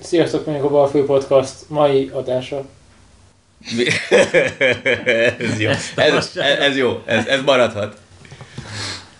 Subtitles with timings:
[0.00, 2.64] Sziasztok, mondjuk a Balfő Podcast mai adása.
[5.38, 5.70] ez jó.
[5.70, 7.02] Ez, ez, ez jó.
[7.04, 7.96] Ez, ez maradhat.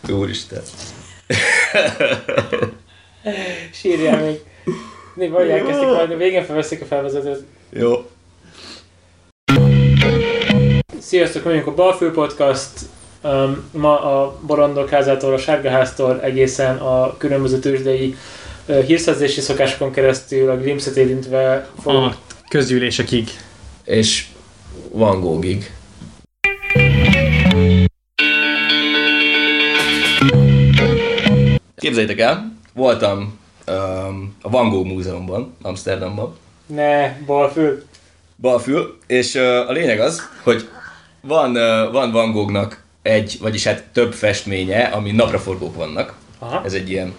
[0.08, 0.62] Úristen.
[3.72, 4.40] Sírjál még.
[5.14, 7.44] Né, vagy elkezdjük majd, a végén felveszik a felvezetőt.
[7.70, 8.10] Jó.
[11.00, 12.72] Sziasztok, mondjuk a Balfő Podcast.
[13.22, 18.16] Um, ma a Borondok házától, a Sárgaháztól egészen a különböző tőzsdei
[18.66, 22.16] uh, hírszerzési szokásokon keresztül a Glimpset érintve fogunk A
[22.48, 23.28] közgyűlésekig.
[23.84, 24.26] És
[24.90, 25.72] Van Gogig.
[31.76, 37.84] Képzeljétek el, voltam um, a Van Gogh Múzeumban, Amsterdamban, Ne, Balfő.
[38.36, 40.68] Balfül, és uh, a lényeg az, hogy
[41.20, 46.14] van, uh, van Van Goghnak egy, vagyis hát több festménye, ami napraforgók vannak.
[46.38, 46.62] Aha.
[46.64, 47.14] Ez egy ilyen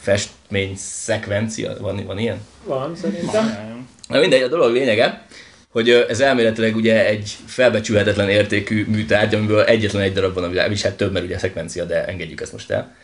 [0.00, 2.40] festmény szekvencia, van, van ilyen?
[2.64, 3.86] Van, szerintem.
[4.08, 5.26] Na mindegy, a dolog lényege,
[5.70, 10.70] hogy ez elméletileg ugye egy felbecsülhetetlen értékű műtárgy, amiből egyetlen egy darab van a világ,
[10.70, 12.94] és hát több, mert ugye szekvencia, de engedjük ezt most el.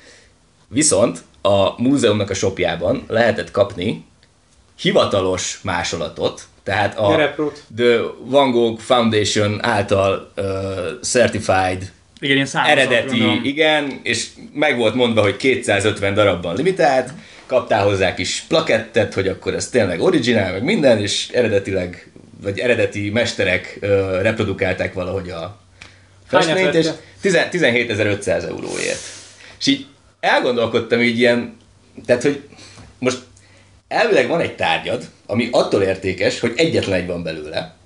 [0.68, 4.04] Viszont a múzeumnak a shopjában lehetett kapni
[4.80, 7.34] hivatalos másolatot, tehát a.
[7.76, 10.44] The Van Gogh Foundation által uh,
[11.02, 17.10] certified Igen, ilyen eredeti, igen, és meg volt mondva, hogy 250 darabban limitált,
[17.46, 22.10] kaptál hozzá kis plakettet, hogy akkor ez tényleg originál, meg minden, és eredetileg,
[22.42, 23.88] vagy eredeti mesterek uh,
[24.22, 25.60] reprodukálták valahogy a
[26.26, 27.48] festményt, és vette?
[27.48, 29.00] 10 17.500 euróért.
[29.58, 29.86] És így
[30.20, 31.56] elgondolkodtam így ilyen,
[32.06, 32.42] tehát hogy
[32.98, 33.18] most
[33.88, 37.76] elvileg van egy tárgyad, ami attól értékes, hogy egyetlen egy van belőle,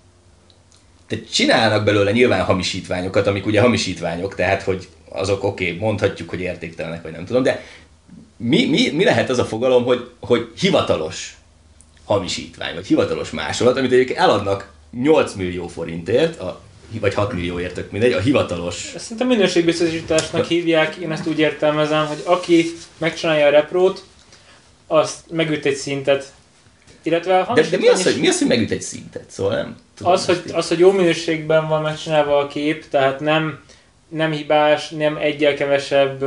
[1.13, 6.41] tehát csinálnak belőle nyilván hamisítványokat, amik ugye hamisítványok, tehát hogy azok oké, okay, mondhatjuk, hogy
[6.41, 7.65] értéktelenek, vagy nem tudom, de
[8.37, 11.37] mi, mi, mi lehet az a fogalom, hogy, hogy hivatalos
[12.05, 16.61] hamisítvány, vagy hivatalos másolat, amit egyébként eladnak 8 millió forintért, a,
[17.01, 22.22] vagy 6 millióért, tök mindegy, a hivatalos szerintem minőségbiztosításnak hívják, én ezt úgy értelmezem, hogy
[22.25, 22.65] aki
[22.99, 24.05] megcsinálja a reprót,
[24.87, 26.33] azt megüt egy szintet.
[27.03, 29.25] Illetve a de, de mi, az, hogy, mi az, hogy megüt egy szintet?
[29.31, 30.13] Szóval nem tudom.
[30.13, 33.61] az, hogy, az, hogy jó minőségben van megcsinálva a kép, tehát nem,
[34.09, 36.21] nem hibás, nem egyel kevesebb,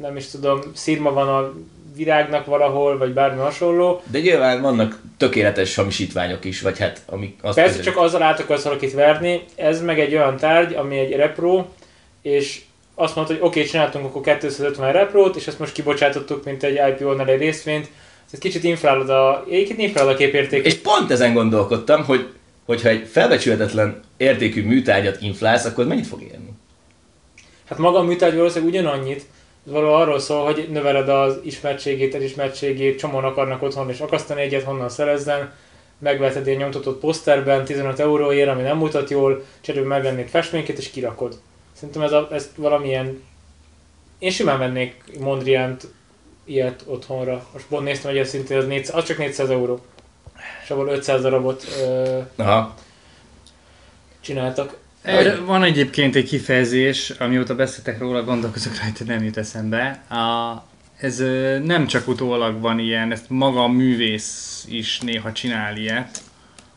[0.00, 1.52] nem is tudom, szirma van a
[1.96, 4.02] virágnak valahol, vagy bármi hasonló.
[4.10, 8.62] De nyilván vannak tökéletes hamisítványok is, vagy hát amik azt Persze csak azzal át akarsz
[8.62, 11.66] valakit verni, ez meg egy olyan tárgy, ami egy repro,
[12.22, 12.60] és
[12.94, 16.80] azt mondta, hogy oké, okay, csináltunk akkor 250 reprót, és ezt most kibocsátottuk, mint egy
[16.88, 17.88] IPO-nál egy részvényt.
[18.32, 20.66] Ez kicsit inflálod a, egyébként inflálod a képértéket.
[20.66, 22.28] És pont ezen gondolkodtam, hogy
[22.64, 26.50] hogyha egy felbecsülhetetlen értékű műtárgyat inflálsz, akkor mennyit fog érni?
[27.68, 29.24] Hát maga a műtárgy valószínűleg ugyanannyit,
[29.66, 34.62] ez valahol arról szól, hogy növeled az ismertségét, elismertségét, csomóan akarnak otthon és akasztani egyet,
[34.62, 35.52] honnan szerezzen,
[35.98, 41.40] megveheted ilyen nyomtatott poszterben 15 euróért, ami nem mutat jól, cserébe megvennék festményket és kirakod.
[41.72, 43.22] Szerintem ez a, ezt valamilyen...
[44.18, 45.86] Én simán vennék Mondriant
[46.46, 47.46] ilyet otthonra.
[47.52, 49.84] Most pont néztem, hogy ez szintén az, 400, az csak 400 euró.
[50.62, 52.74] És abból 500 darabot ö, Aha.
[54.20, 54.76] csináltak.
[55.02, 60.02] Erre van egyébként egy kifejezés, amióta beszéltek róla, gondolkozok rajta, nem jut eszembe.
[60.08, 60.62] A,
[61.00, 66.22] ez ö, nem csak utólag van ilyen, ezt maga a művész is néha csinál ilyet,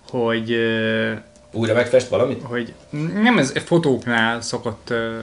[0.09, 1.13] hogy, ö,
[1.51, 2.41] Újra megfest valamit?
[2.43, 2.73] hogy
[3.13, 5.19] nem ez fotóknál szokott, ö,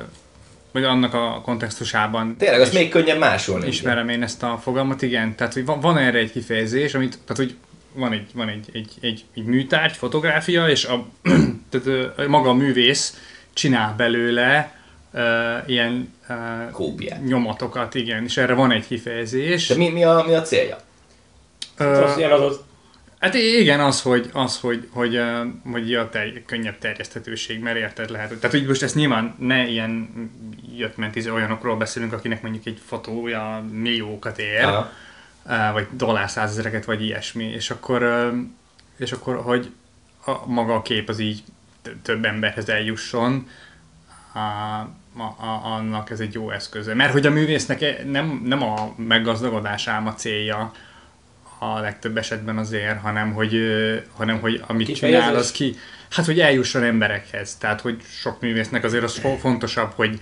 [0.77, 3.67] vagy annak a kontextusában Tényleg, azt még könnyebb másolni.
[3.67, 5.35] Ismerem én ezt a fogalmat, igen.
[5.35, 7.55] Tehát, hogy van, van erre egy kifejezés, amit, tehát, hogy
[7.93, 11.07] van egy, van egy, egy, egy, egy műtárgy, fotográfia, és a,
[11.71, 13.21] tehát, maga a művész
[13.53, 14.75] csinál belőle
[15.13, 15.23] uh,
[15.67, 17.25] ilyen uh, Kópiát.
[17.25, 19.67] nyomatokat, igen, és erre van egy kifejezés.
[19.67, 20.77] De mi, mi, a, mi a célja?
[21.79, 22.65] Uh, azt eladod.
[23.19, 25.21] Hát igen, az, hogy, az, hogy, hogy,
[25.73, 28.29] hogy a ter- könnyebb terjeszthetőség, mert érted lehet.
[28.29, 30.11] Tehát, hogy most ezt nyilván ne ilyen
[30.77, 34.91] jött ment izé olyanokról beszélünk, akinek mondjuk egy fotója milliókat ér, Aha.
[35.73, 38.33] Vagy dollár százezereket, vagy ilyesmi, és akkor,
[38.97, 39.71] és akkor hogy
[40.25, 41.43] a, maga a kép az így
[42.03, 43.49] több emberhez eljusson,
[44.33, 46.95] a, a, a, annak ez egy jó eszköze.
[46.95, 50.73] Mert hogy a művésznek e- nem, nem a meggazdagodás ám a célja
[51.59, 53.61] a legtöbb esetben azért, hanem hogy,
[54.17, 55.21] hanem hogy amit Kifejezés?
[55.21, 55.75] csinál, az ki,
[56.11, 57.57] hát hogy eljusson emberekhez.
[57.57, 60.19] Tehát, hogy sok művésznek azért az fo- fontosabb, hogy,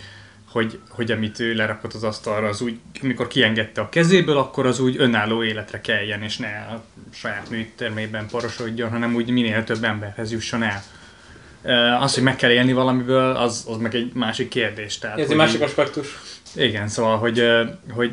[0.50, 4.80] hogy, hogy amit ő lerakott az asztalra, az úgy, amikor kiengedte a kezéből, akkor az
[4.80, 10.32] úgy önálló életre keljen, és ne a saját műtermében porosodjon, hanem úgy minél több emberhez
[10.32, 10.82] jusson el.
[12.00, 14.98] Az, hogy meg kell élni valamiből, az, az meg egy másik kérdés.
[14.98, 16.06] Tehát, Ez egy másik aspektus.
[16.56, 17.44] Igen, szóval, hogy,
[17.90, 18.12] hogy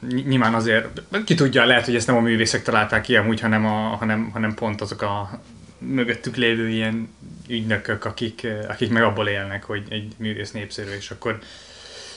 [0.00, 3.66] ny- nyilván azért, ki tudja, lehet, hogy ezt nem a művészek találták ki amúgy, hanem,
[3.66, 5.40] a, hanem, hanem pont azok a
[5.78, 7.08] mögöttük lévő ilyen
[7.48, 11.38] ügynökök, akik, akik meg abból élnek, hogy egy művész népszerű, és akkor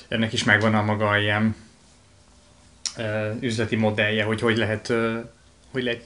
[0.08, 1.56] ennek is megvan a maga ilyen
[3.40, 4.94] üzleti modellje, hogy hogy lehet,
[5.72, 6.04] hogy lehet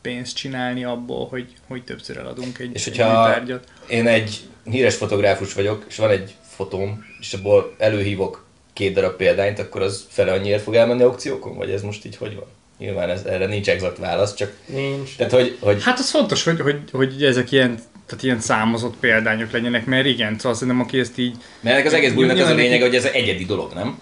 [0.00, 3.68] pénzt csinálni abból, hogy, hogy többször eladunk egy, És egy hogyha- műtárgyat.
[3.88, 9.58] Én egy híres fotográfus vagyok, és van egy fotóm, és abból előhívok két darab példányt,
[9.58, 11.56] akkor az fele annyiért fog elmenni aukciókon?
[11.56, 12.46] Vagy ez most így hogy van?
[12.78, 15.16] Nyilván ez, erre nincs exakt válasz, csak Nincs.
[15.16, 19.50] tehát, hogy, hogy Hát az fontos, hogy, hogy, hogy ezek ilyen, tehát ilyen számozott példányok
[19.50, 21.36] legyenek, mert igen, szóval szerintem aki ezt így...
[21.60, 24.00] mert ennek az egész bulinak az a lényege, hogy ez egy egyedi dolog, nem?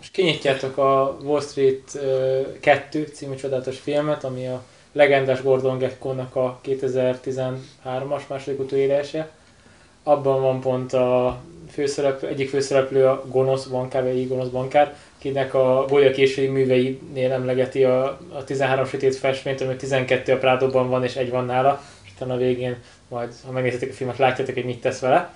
[0.00, 4.62] És kinyitjátok a Wall Street uh, 2 című csodálatos filmet, ami a
[4.92, 9.30] legendás Gordon Gekko-nak a 2013-as második utóérése.
[10.02, 11.40] Abban van pont a
[11.74, 17.32] főszereplő, egyik főszereplő a gonosz bankár, vagy így gonosz bankár, akinek a Bolya késői műveinél
[17.32, 21.82] emlegeti a, a 13 sötét festményt, ami 12 a Prádóban van, és egy van nála,
[22.04, 22.76] és utána a végén
[23.08, 25.34] majd, ha megnézitek a filmet, látjátok, hogy mit tesz vele,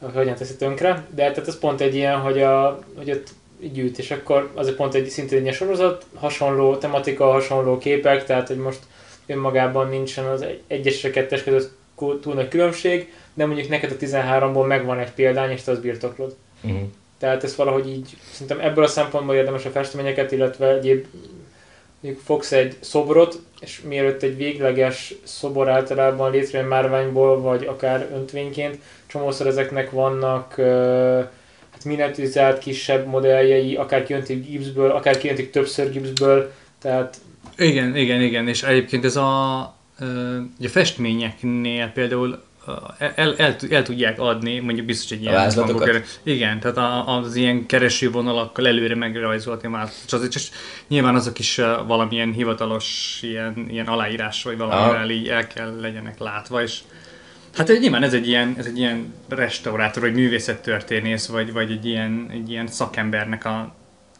[0.00, 1.06] hogy hogyan teszi tönkre.
[1.14, 3.28] De tehát ez pont egy ilyen, hogy, a, hogy ott
[3.72, 8.56] gyűjt, és akkor az pont egy szintén egy sorozat, hasonló tematika, hasonló képek, tehát hogy
[8.56, 8.80] most
[9.26, 11.78] önmagában nincsen az egy- egyes és a kettes között
[12.20, 16.36] túl nagy különbség, de mondjuk neked a 13-ból megvan egy példány, és te azt birtoklod.
[16.62, 16.80] Uh-huh.
[17.18, 21.06] Tehát ez valahogy így, szerintem ebből a szempontból érdemes a festményeket, illetve egyéb
[22.00, 28.78] mondjuk fogsz egy szobrot, és mielőtt egy végleges szobor általában létrejön márványból, vagy akár öntvényként,
[29.06, 30.66] csomószor ezeknek vannak uh,
[31.70, 37.16] hát miniaturizált kisebb modelljei, akár kijöntik gipszből, akár kijöntik többször gipszből, tehát
[37.56, 39.60] Igen, igen, igen, és egyébként ez a,
[40.58, 42.42] ugye a festményeknél például
[42.98, 45.34] el, el, el, tudják adni, mondjuk biztos egy ilyen...
[45.34, 45.78] vázlatokat?
[45.78, 50.48] hangokere- Igen, tehát a, az ilyen keresővonalakkal előre megrajzolni a vázlatot, és,
[50.88, 51.56] nyilván azok is
[51.86, 56.78] valamilyen hivatalos ilyen, ilyen aláírás, vagy valamivel így el kell legyenek látva, és
[57.56, 62.28] Hát nyilván ez egy ilyen, ez egy ilyen restaurátor, vagy művészettörténész, vagy, vagy egy, ilyen,
[62.32, 63.74] egy ilyen szakembernek a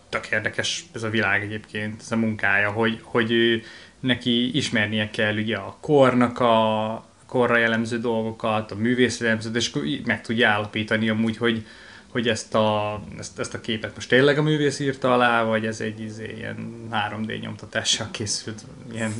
[0.08, 3.62] tök érdekes ez a világ egyébként, ez a munkája, hogy, hogy ő,
[4.00, 9.72] neki ismernie kell ugye a kornak a korra jellemző dolgokat, a művészre jellemző, és
[10.04, 11.66] meg tudja állapítani amúgy, hogy,
[12.08, 15.80] hogy ezt a, ezt, ezt a képet most tényleg a művész írta alá, vagy ez
[15.80, 19.12] egy izé, ilyen 3D nyomtatással készült, ilyen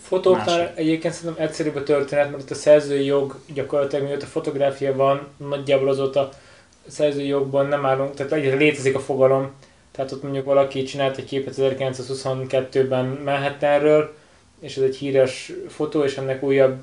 [0.00, 0.76] Fotóknál Másik.
[0.78, 5.88] egyébként szerintem egyszerűbb a történet, mert itt a szerzői jog gyakorlatilag mióta fotográfia van, nagyjából
[5.88, 6.30] azóta a
[6.86, 9.50] szerzői jogban nem állunk, tehát egyre létezik a fogalom,
[9.92, 14.14] tehát ott mondjuk valaki csinált egy képet 1922-ben Manhattanről,
[14.60, 16.82] és ez egy híres fotó, és ennek újabb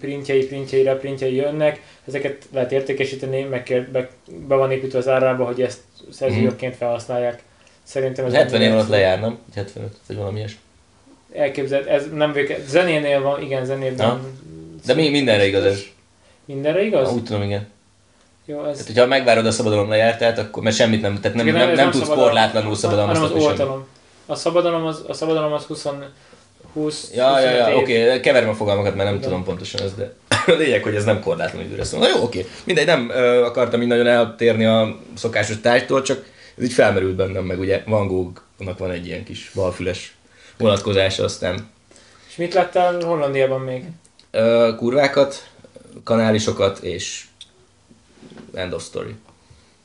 [0.00, 4.10] printjei, printjei, reprintjei jönnek, ezeket lehet értékesíteni, meg kell, be,
[4.48, 5.80] be van építve az árába, hogy ezt
[6.10, 6.66] szerzői Mhm.
[6.78, 7.42] felhasználják.
[7.82, 9.38] Szerintem ez 70 év alatt lejár, nem?
[9.46, 10.58] Vagy 75, vagy valami ilyesmi.
[11.34, 14.20] elképzelt, ez nem véke, zenénél van, igen, zenében.
[14.86, 15.82] De mi mindenre igaz ez?
[16.44, 17.08] Mindenre igaz?
[17.08, 17.68] Ha, úgy tudom, igen.
[18.48, 18.72] Jó, ez...
[18.72, 21.76] Tehát, hogyha megvárod a szabadalom lejártát, akkor mert semmit nem, tehát nem, Igen, nem, ez
[21.76, 23.58] nem tudsz szabadalom, korlátlanul hanem az szabadalmaztatni semmit.
[23.58, 23.86] oltalom.
[24.26, 25.86] A szabadalom az, a szabadalom az 20,
[26.72, 29.28] 20 Ja, ja, 25 ja, oké, okay, keverem a fogalmakat, mert nem Igen.
[29.28, 30.12] tudom pontosan ezt, de
[30.54, 32.00] a lényeg, hogy ez nem korlátlan időre szól.
[32.00, 32.46] Na jó, oké.
[32.64, 36.24] Mindegy, nem ö, akartam így nagyon eltérni a szokásos tárgytól, csak
[36.56, 40.16] ez így felmerült bennem, meg ugye Van Gogh-nak van egy ilyen kis balfüles
[40.58, 41.70] vonatkozása, aztán
[42.28, 43.84] És mit láttál Hollandiában még?
[44.30, 45.46] ö, kurvákat,
[46.04, 47.24] kanálisokat és
[48.56, 49.14] end of story.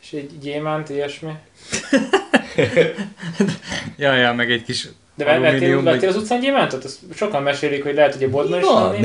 [0.01, 1.31] És egy gyémánt, ilyesmi?
[3.97, 6.05] Ja, ja, meg egy kis De vettél, vettél vagy...
[6.05, 6.83] az utcán gyémántot?
[6.83, 8.95] Azt sokan mesélik, hogy lehet, hogy a boltban is Van.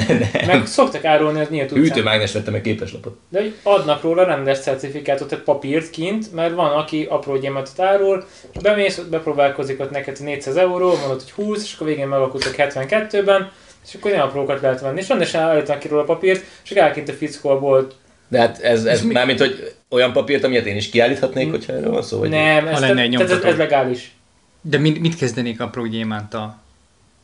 [0.46, 1.84] Meg szoktak árulni az nyílt utcán.
[1.84, 3.18] Hűtőmágnes vettem meg képeslapot.
[3.28, 8.24] De hogy adnak róla rendes certifikátot, tehát papírt kint, mert van, aki apró gyémántot árul,
[8.52, 12.54] és bemész, ott bepróbálkozik ott neked 400 euró, mondod, hogy 20, és akkor végén megalkutok
[12.56, 13.50] 72-ben,
[13.86, 15.00] és akkor ilyen aprókat lehet venni.
[15.00, 17.94] És rendesen állítanak ki róla a papírt, és elkint a fickó a bolt.
[18.28, 21.90] De hát ez, ez mi- mármint, hogy olyan papírt, amilyet én is kiállíthatnék, hogyha erről
[21.90, 24.14] van szó, vagy Nem, ez, Ha lenne egy tehát ez, ez legális.
[24.60, 26.58] De mit, mit kezdenék apró gyémántal?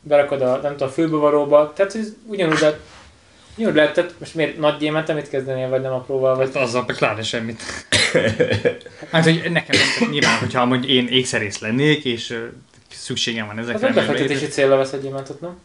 [0.01, 2.79] Berakod a, nem tudom, a fülbevaróba, tehát ez ugyanúgy lehet,
[3.55, 6.49] ugyanúgy lehet, tehát most miért nagy gyémánt, mit kezdenél, vagy nem apróval, vagy...
[6.53, 7.61] Hát azzal pláne semmit.
[9.11, 12.39] hát, hogy nekem nem, nyilván, hogyha mondjuk én ékszerész lennék, és
[12.89, 13.87] szükségem van ezekre.
[13.87, 15.59] egy befektetési célra vesz egy gyémántot, nem?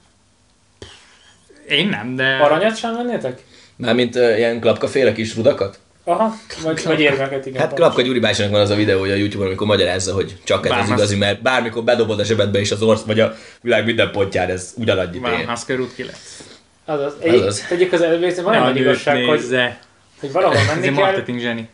[1.68, 2.36] Én nem, de...
[2.36, 3.44] Aranyat sem vennétek?
[3.78, 5.78] Mármint uh, ilyen klapkaféle kis rudakat?
[6.04, 7.60] Aha, vagy, vagy érmeket, igen.
[7.60, 10.70] Hát Klapka Gyuri bácsinak van az a videója a Youtube-on, amikor magyarázza, hogy csak ez
[10.70, 13.84] Bám, az az- igazi, mert bármikor bedobod a zsebedbe és az orsz, vagy a világ
[13.84, 15.46] minden pontján ez ugyanannyi tér.
[15.48, 16.42] Husker út ki lesz.
[16.84, 17.12] Azaz.
[17.26, 17.58] Azaz.
[17.60, 19.78] Egy, tegyük az előbb, van egy igazság, hogy, nézze.
[20.20, 21.68] hogy valahol Ez menni egy kell, marketing zseni.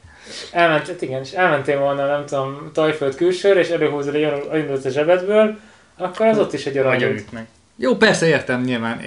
[0.53, 4.89] elment, hát igen, és elmentél volna, nem tudom, Tajföld külsőre, és előhúzod egy olyan a
[4.89, 5.59] zsebedből,
[5.99, 6.93] akkor az ott is egy arany.
[7.01, 7.47] Nagyon ütnek.
[7.77, 9.01] Jó, persze értem, nyilván.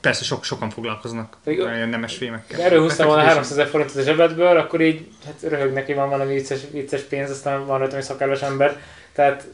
[0.00, 2.60] Persze sok, sokan foglalkoznak Pedig- olyan nemes fémekkel.
[2.60, 6.08] Erről húztam volna Befektetés- 300 ezer forintot a zsebedből, akkor így hát röhög neki van
[6.08, 8.80] valami vicces, vicces pénz, aztán van rajta egy szakállas ember.
[9.12, 9.46] Tehát,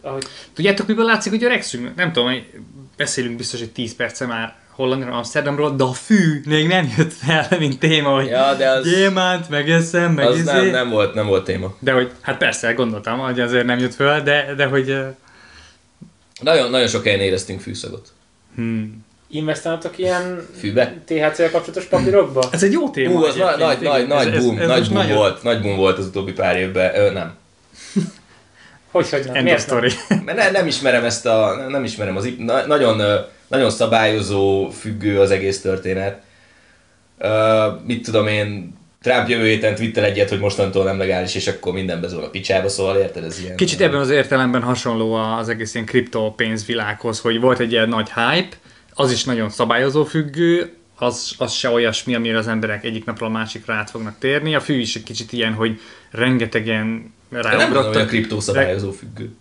[0.00, 0.24] ahogy
[0.54, 1.94] Tudjátok, miből látszik, hogy öregszünk?
[1.96, 2.50] Nem tudom, hogy
[2.96, 7.46] beszélünk biztos egy 10 perce már Hollandiról, Amsterdamról, de a fű még nem jött fel,
[7.58, 10.52] mint téma, hogy Ja, de az, gyémánt, megeszem, meg az izé.
[10.52, 11.74] nem, nem, volt, nem volt téma.
[11.78, 14.96] De hogy, hát persze, gondoltam, hogy azért nem jött föl, de, de hogy...
[16.40, 18.12] Nagyon, nagyon sok helyen éreztünk fűszagot.
[18.54, 19.04] Hmm.
[19.28, 20.94] Investáltok ilyen Fűbe?
[21.04, 22.48] THC-vel kapcsolatos papírokba?
[22.50, 23.18] Ez egy jó téma.
[23.18, 25.76] Hú, az nagy, nagy, nagy Ez- ez- boom, ez nagy boom nagyon- volt, nagy boom
[25.76, 26.94] volt az utóbbi pár évben.
[26.94, 27.34] Ö, nem.
[28.90, 29.34] Hogy, hogy nem?
[29.34, 29.70] End Miért
[30.08, 30.22] nem?
[30.24, 33.02] Mert ne, nem ismerem ezt a, nem ismerem az, ip- na, nagyon,
[33.48, 36.20] nagyon szabályozó, függő az egész történet.
[37.18, 37.30] Uh,
[37.86, 42.00] mit tudom én, Trump jövő héten Twitter egyet, hogy mostantól nem legális, és akkor minden
[42.00, 43.56] bezol a picsába, szóval érted, ez ilyen...
[43.56, 48.56] Kicsit ebben az értelemben hasonló az egész ilyen kriptopénzvilághoz, hogy volt egy ilyen nagy hype,
[48.96, 53.32] az is nagyon szabályozó függő, az, az se olyasmi, amire az emberek egyik napról a
[53.32, 54.54] másikra át fognak térni.
[54.54, 58.06] A fű is egy kicsit ilyen, hogy rengetegen De nem hogy a ráugrottak.
[58.06, 59.34] kriptó szabályozó függő.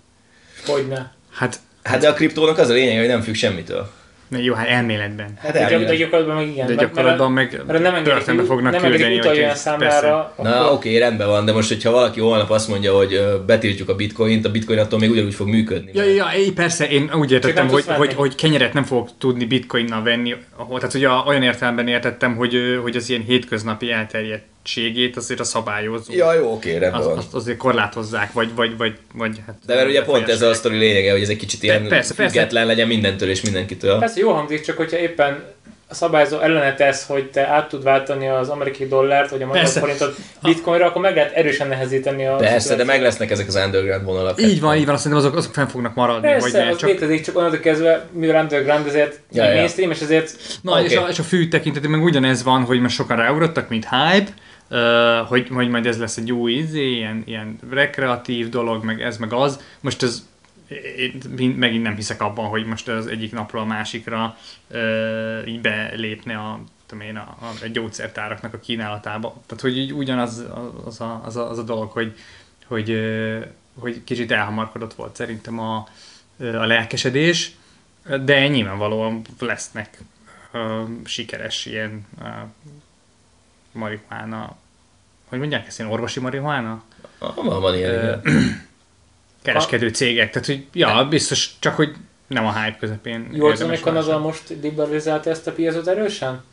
[0.65, 1.15] Hogyne.
[1.31, 3.91] Hát, Hát de a kriptónak az a lényeg, hogy nem függ semmitől.
[4.27, 5.33] Ne, jó, hát elméletben.
[5.37, 6.67] Hát de, de gyakorlatban meg igen.
[6.67, 9.03] De gyakorlatban meg mert nem engedik, fognak nem küldeni.
[9.03, 12.67] engedik utaljon hogy- számlára, Na akkor oké, rendben van, de most, hogyha valaki holnap azt
[12.67, 15.91] mondja, hogy betiltjuk a bitcoint, a bitcoin attól még ugyanúgy fog működni.
[15.93, 19.45] Ja, ja, ja, persze, én úgy értettem, nem hogy, hogy, hogy kenyeret nem fogok tudni
[19.45, 20.35] bitcoinnal venni,
[20.77, 23.91] tehát ugye olyan értelemben értettem, hogy, hogy az ilyen hétköznapi
[24.65, 26.13] elterjedtségét azért a szabályozó.
[26.13, 27.17] Ja, jó, oké, rendben azt, van.
[27.17, 29.55] azt azért korlátozzák, vagy, vagy, vagy, vagy hát...
[29.65, 32.31] De mert ugye pont ez a sztori lényege, hogy ez egy kicsit ilyen persze, persze.
[32.33, 33.99] független legyen mindentől és mindenkitől.
[33.99, 35.53] Persze jó hangzik, csak hogyha éppen
[35.87, 39.61] a szabályozó ellene tesz, hogy te át tud váltani az amerikai dollárt, vagy a magyar
[39.61, 39.79] Persze.
[39.79, 42.87] forintot bitcoinra, akkor meg lehet erősen nehezíteni a Persze, de szituációt.
[42.87, 44.41] meg lesznek ezek az underground vonalak.
[44.41, 46.27] Így van, így van, azt szerintem azok, azok fenn fognak maradni.
[46.27, 46.89] vagy Persze, ne, az csak...
[46.89, 50.83] létezik, csak onnantól kezdve, mivel underground, ezért Ja, ja, mainstream, és ezért Na, Oké.
[50.83, 54.31] és, a, és a fű tekintetében meg ugyanez van, hogy most sokan ráugrottak, mint hype,
[55.27, 59.33] hogy, hogy majd ez lesz egy új izé, ilyen, ilyen rekreatív dolog, meg ez, meg
[59.33, 59.59] az.
[59.79, 60.23] Most ez
[61.37, 64.37] én megint nem hiszek abban, hogy most az egyik napról a másikra
[64.69, 69.41] uh, így belépne a, tudom én, a, a, a gyógyszertáraknak a kínálatába.
[69.45, 70.45] Tehát, hogy így ugyanaz
[70.85, 72.15] az a, az a, az a dolog, hogy,
[72.67, 73.45] hogy, uh,
[73.79, 75.87] hogy kicsit elhamarkodott volt szerintem a,
[76.37, 77.51] a lelkesedés,
[78.23, 79.99] de nyilvánvalóan lesznek
[80.53, 80.61] uh,
[81.03, 82.27] sikeres ilyen uh,
[83.75, 84.55] marihuána,
[85.29, 86.83] hogy mondják ezt, ilyen orvosi marihuána?
[87.17, 88.21] Ah, van, van ilyen.
[89.41, 91.95] Kereskedő cégek, tehát hogy ja, biztos, csak hogy
[92.27, 93.29] nem a hype közepén.
[93.31, 96.43] jól tudom, hogy Kanada most liberalizálta ezt a piacot erősen?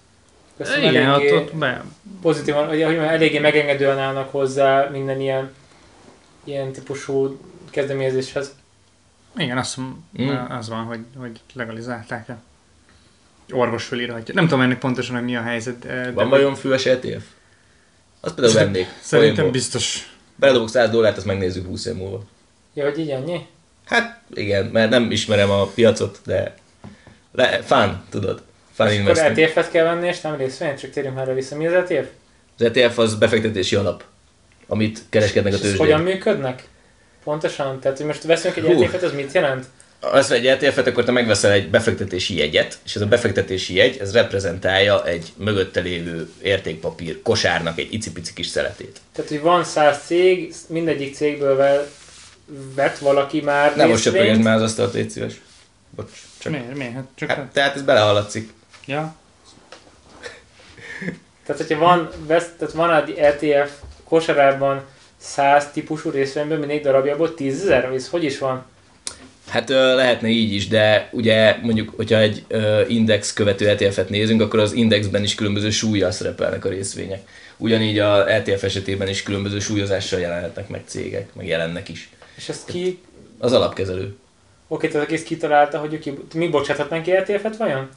[0.57, 1.85] Köszönöm, Igen, ott, ott be,
[2.23, 5.53] pozitívan, hogy mondjam, eléggé megengedően állnak hozzá minden ilyen,
[6.45, 8.55] ilyen típusú kezdeményezéshez.
[9.37, 9.93] igen, azt, Mm.
[10.23, 10.51] mm.
[10.51, 12.39] az van, hogy, hogy legalizálták -e.
[13.51, 14.35] Orvos fölírhatja.
[14.35, 15.79] Nem tudom ennek pontosan, hogy mi a helyzet.
[15.79, 17.23] de- Van de- vajon füves ETF?
[18.21, 18.87] Azt például vennék.
[19.01, 19.51] Szerintem Olyanból.
[19.51, 20.13] biztos.
[20.37, 22.23] Beledobok 100 dollárt, azt megnézzük 20 év múlva.
[22.75, 23.47] Ja, hogy így ennyi?
[23.87, 26.55] Hát igen, mert nem ismerem a piacot, de
[27.33, 28.43] le, fun, tudod.
[28.73, 29.39] Fun Akkor investing.
[29.39, 31.57] ETF-et kell venni, és nem részvényt, csak térjünk már vissza.
[31.57, 32.09] Mi az ETF?
[32.59, 34.05] Az ETF az befektetési alap,
[34.67, 35.87] amit kereskednek a És ez tőzsdén.
[35.87, 36.63] hogyan működnek?
[37.25, 37.81] Pontosan?
[37.81, 38.65] Tehát, hogy most veszünk egy.
[38.65, 39.65] ETF-et, az mit jelent?
[40.05, 44.13] Azt egy ETF-et, akkor te megveszel egy befektetési jegyet, és ez a befektetési jegy, ez
[44.13, 49.01] reprezentálja egy mögötte lévő értékpapír kosárnak egy icipici kis szeletét.
[49.13, 51.89] Tehát, hogy van száz cég, mindegyik cégből vel,
[52.75, 55.41] vett valaki már Nem most söpögesd már az asztalt, légy szíves.
[55.97, 56.11] Bocs.
[56.39, 56.75] Csak, Miért?
[56.75, 56.93] Miért?
[56.93, 57.31] Hát csak...
[57.31, 58.53] hát, tehát ez belehallatszik.
[58.87, 59.15] Ja.
[61.47, 63.71] Tehát, hogyha van, vesz, tehát van egy ETF
[64.05, 64.85] kosarában
[65.17, 68.65] 100 típusú részvényből, mindig darabjából 10 ezer, ez hogy is van?
[69.53, 72.45] Hát lehetne így is, de ugye mondjuk, hogyha egy
[72.89, 77.21] index követő ETF-et nézünk, akkor az indexben is különböző súlyjal szerepelnek a részvények.
[77.57, 82.09] Ugyanígy a ETF esetében is különböző súlyozással jelenhetnek meg cégek, meg jelennek is.
[82.37, 82.99] És ezt ki,
[83.39, 84.17] Az alapkezelő.
[84.69, 87.89] oké, tehát egész kitalálta, hogy ki, mi bocsáthatnánk ki ETF-et vajon?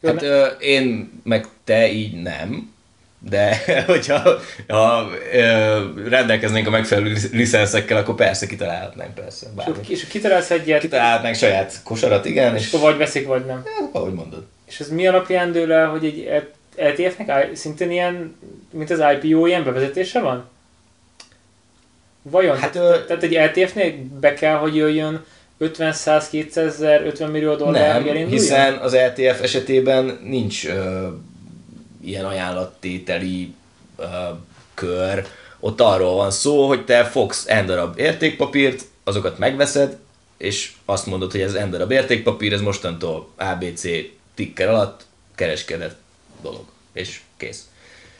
[0.00, 2.72] Jó, Hát ne- ö, én meg te így nem,
[3.30, 4.38] de hogyha
[4.68, 9.46] ha, ö, rendelkeznénk a megfelelő licenszekkel, akkor persze kitalálhatnánk, persze.
[9.46, 9.72] és, Bármi.
[9.72, 13.62] akkor- és kitalálsz egyet, Kitalálhatnánk saját kosarat, igen, és és akkor vagy veszik, vagy nem.
[13.64, 14.44] hát, ahogy mondod.
[14.68, 16.28] És ez mi alapján dől el, hogy egy
[16.76, 18.36] ETF-nek szintén ilyen,
[18.70, 20.48] mint az IPO, ilyen bevezetése van?
[22.22, 22.56] Vajon?
[22.56, 25.24] Hát, Hát, ö, tehát egy ETF-nek be kell, hogy jöjjön
[25.58, 28.28] 50, 100, 200 ezer, 50 millió dollár, Nem, elinduljon?
[28.30, 31.06] hiszen az ETF esetében nincs ö,
[32.04, 33.54] ilyen ajánlattételi
[33.96, 34.04] ö,
[34.74, 35.26] kör,
[35.60, 39.96] ott arról van szó, hogy te fogsz n darab értékpapírt, azokat megveszed,
[40.36, 43.88] és azt mondod, hogy ez n darab értékpapír, ez mostantól ABC
[44.34, 45.04] ticker alatt
[45.34, 45.96] kereskedett
[46.42, 46.64] dolog.
[46.92, 47.68] És kész.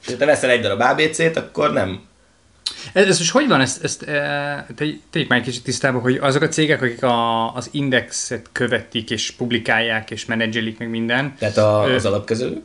[0.00, 2.10] És ha te veszel egy darab ABC-t, akkor nem
[2.92, 3.60] Ez, ez most hogy van?
[3.60, 7.54] Ezt, ezt e, te- tegyük már egy kicsit tisztába, hogy azok a cégek, akik a,
[7.54, 11.34] az indexet követik, és publikálják, és menedzselik meg minden.
[11.38, 12.62] Tehát a, Ö, az alapkezelő?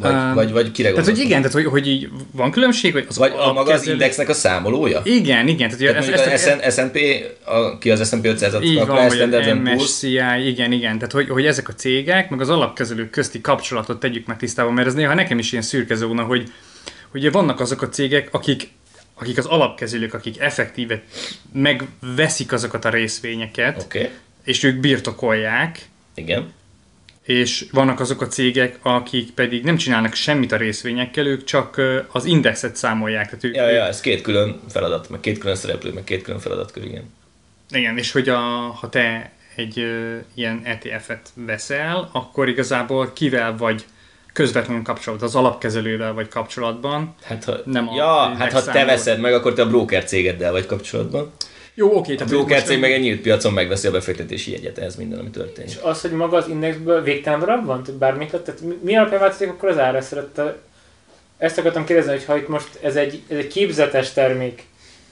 [0.00, 3.04] Vagy, Öm, vagy, vagy kire Tehát, hogy igen, tehát, hogy, hogy így van különbség, hogy
[3.08, 5.00] az Vagy a maga az indexnek a számolója?
[5.04, 5.68] Igen, igen.
[5.68, 6.98] Tehát, Tehát ez, mondjuk ez, a SN, S&P,
[7.44, 10.98] a, ki az S&P 500-at, így a van, Standard a Poor's, MSCI, igen, igen.
[10.98, 14.86] Tehát, hogy, hogy ezek a cégek, meg az alapkezelők közti kapcsolatot tegyük meg tisztában, mert
[14.86, 16.52] ez néha nekem is ilyen szürke zóna, hogy,
[17.08, 18.68] hogy vannak azok a cégek, akik,
[19.14, 21.02] akik az alapkezelők, akik effektíve
[21.52, 24.08] megveszik azokat a részvényeket, okay.
[24.44, 25.80] és ők birtokolják,
[26.14, 26.56] igen.
[27.28, 31.80] És vannak azok a cégek, akik pedig nem csinálnak semmit a részvényekkel, ők csak
[32.12, 33.24] az indexet számolják.
[33.24, 36.40] Tehát ők, Ja, ja, ez két külön feladat, meg két külön szereplő, meg két külön
[36.40, 37.14] feladatkör, igen.
[37.70, 38.38] Igen, és hogy a,
[38.80, 43.84] ha te egy ö, ilyen ETF-et veszel, akkor igazából kivel vagy
[44.32, 47.14] közvetlenül kapcsolatban, az alapkezelővel vagy kapcsolatban.
[47.22, 50.52] Hát ha, Nem a ja, hát ha te veszed meg, akkor te a broker cégeddel
[50.52, 51.32] vagy kapcsolatban.
[51.78, 54.78] Jó, oké, A tehát broker most- cég meg egy nyílt piacon megveszi a befektetési jegyet,
[54.78, 55.70] ez minden, ami történik.
[55.70, 57.82] És az, hogy maga az indexből végtelen darab van?
[57.82, 58.40] Tehát bármikor?
[58.42, 60.00] Tehát mi, alapján változik akkor az ára?
[60.00, 60.56] Szerette,
[61.38, 64.62] ezt akartam kérdezni, hogy ha itt most ez egy, ez egy képzetes termék,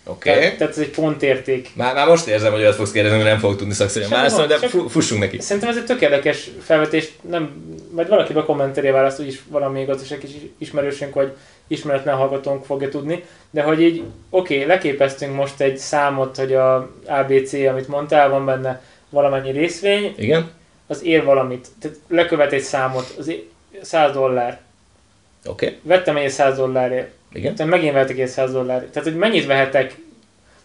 [0.04, 0.30] Oké.
[0.30, 0.42] Okay.
[0.42, 1.70] tehát, tehát ez egy pontérték.
[1.74, 4.68] Már, már most érzem, hogy olyat fogsz kérdezni, hogy nem fogok tudni szakszerűen válaszolni, de
[4.88, 5.40] fussunk neki.
[5.40, 10.18] Szerintem ez egy tök érdekes felvetés, nem, majd valaki be kommentelje választ, úgyis valami gazdaság
[10.18, 11.36] kis ismerősünk, vagy
[11.66, 16.90] ismeretlen hallgatónk fogja tudni, de hogy így, oké, okay, leképeztünk most egy számot, hogy a
[17.06, 20.50] ABC, amit mondtál, van benne valamennyi részvény, Igen?
[20.86, 21.68] az ér valamit.
[21.80, 23.44] Tehát lekövet egy számot, az ér
[23.82, 24.60] 100 dollár.
[25.46, 25.66] Oké.
[25.66, 25.78] Okay.
[25.82, 27.10] Vettem egy 100 dollárért.
[27.32, 27.52] Igen.
[27.52, 28.92] Utána megint vettek egy 100 dollárért.
[28.92, 29.96] Tehát, hogy mennyit vehetek,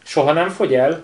[0.04, 1.04] soha nem fogy el,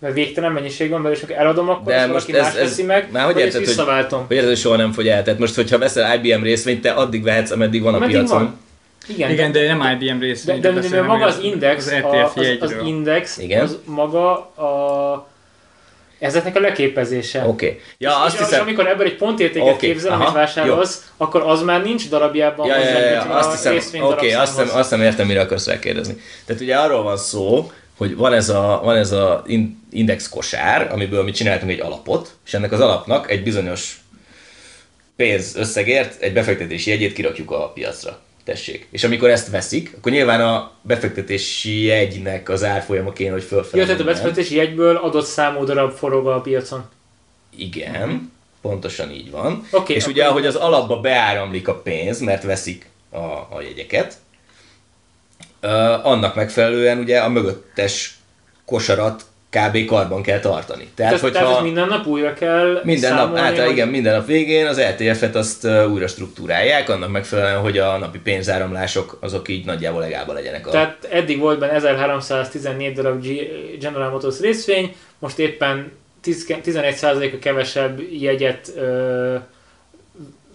[0.00, 2.68] mert végtelen mennyiség van belőle, és akkor eladom, akkor De most valaki ez- más ez-
[2.68, 4.24] veszi meg, már hogy érted, visszaváltom.
[4.26, 5.22] Hogy ez hogy soha nem fogy el.
[5.22, 8.38] Tehát most, hogyha veszel IBM részvényt, te addig vehetsz, ameddig van a Ameddig piacon.
[8.38, 8.58] van.
[9.08, 10.60] Igen, Igen, de nem IBM de, részvény.
[10.60, 13.62] de, de, de maga az index, az ETF a, az, az index, Igen.
[13.62, 15.28] az maga a,
[16.18, 17.44] ezeknek a leképezése.
[17.46, 17.66] Oké.
[17.66, 17.80] Okay.
[17.98, 18.60] Ja, és, azt és, hiszem...
[18.60, 22.74] amikor ebből egy pontértéket okay, képzel, aha, amit vásárolsz, akkor az már nincs darabjában Ja,
[22.76, 25.26] ja, hozzá, ja, ja, mint azt a hiszem, oké, okay, azt hiszem, azt hiszem értem,
[25.26, 26.20] mire akarsz rákérdezni.
[26.46, 30.92] Tehát ugye arról van szó, hogy van ez a, van ez a in- index kosár,
[30.92, 34.00] amiből mi csináltunk egy alapot, és ennek az alapnak egy bizonyos
[35.16, 38.18] pénz összegért egy befektetési jegyét kirakjuk a piacra.
[38.44, 38.86] Tessék.
[38.90, 43.80] És amikor ezt veszik, akkor nyilván a befektetési jegynek az árfolyama kéne, hogy fölfelé.
[43.80, 46.84] Jó, tehát a befektetési jegyből adott számú darab forog a piacon.
[47.56, 49.66] Igen, pontosan így van.
[49.70, 54.16] Oké, és ugye, ahogy az alapba beáramlik a pénz, mert veszik a, a jegyeket,
[56.02, 58.18] annak megfelelően ugye a mögöttes
[58.64, 59.84] kosarat kb.
[59.84, 60.88] karban kell tartani.
[60.94, 64.26] Tehát, Tehát, hogyha tehát minden nap újra kell minden nap, általában hogy- igen, minden nap
[64.26, 69.64] végén az ETF-et azt ö, újra struktúrálják, annak megfelelően, hogy a napi pénzáramlások azok így
[69.64, 70.66] nagyjából legába legyenek.
[70.66, 70.70] A...
[70.70, 73.26] Tehát eddig volt benne 1314 darab
[73.78, 79.36] General Motors részvény, most éppen 10 11%-a kevesebb jegyet ö,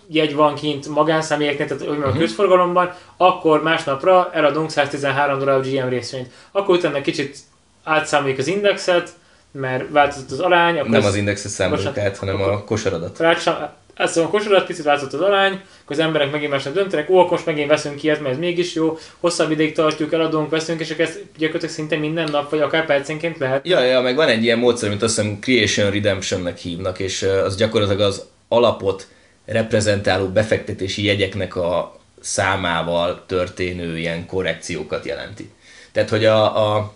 [0.08, 2.18] jegy van kint magánszámjegyeknél, tehát hogy mondjam, Mhm.
[2.18, 6.28] a közforgalomban, akkor másnapra eladunk 113 darab GM részvényt.
[6.52, 7.38] Akkor utána kicsit
[7.84, 9.10] átszámoljuk az indexet,
[9.52, 13.20] mert változott az arány, akkor nem az indexet számoljuk Bocsánat, át, hanem a kosaradat.
[13.20, 13.56] Rácsam,
[13.96, 17.32] átszom a kosarat, picit változott az arány, akkor az emberek megint másnap döntenek, ó, akkor
[17.32, 21.22] most megint veszünk ilyet, mert ez mégis jó, hosszabb ideig tartjuk, eladunk, veszünk, és ezt
[21.38, 23.68] gyakorlatilag szinte minden nap, vagy akár percenként lehet.
[23.68, 27.56] Ja, ja, meg van egy ilyen módszer, amit azt hiszem Creation Redemptionnek hívnak, és az
[27.56, 29.08] gyakorlatilag az alapot
[29.46, 35.52] reprezentáló befektetési jegyeknek a számával történő ilyen korrekciókat jelenti.
[35.92, 36.94] Tehát, hogy a, a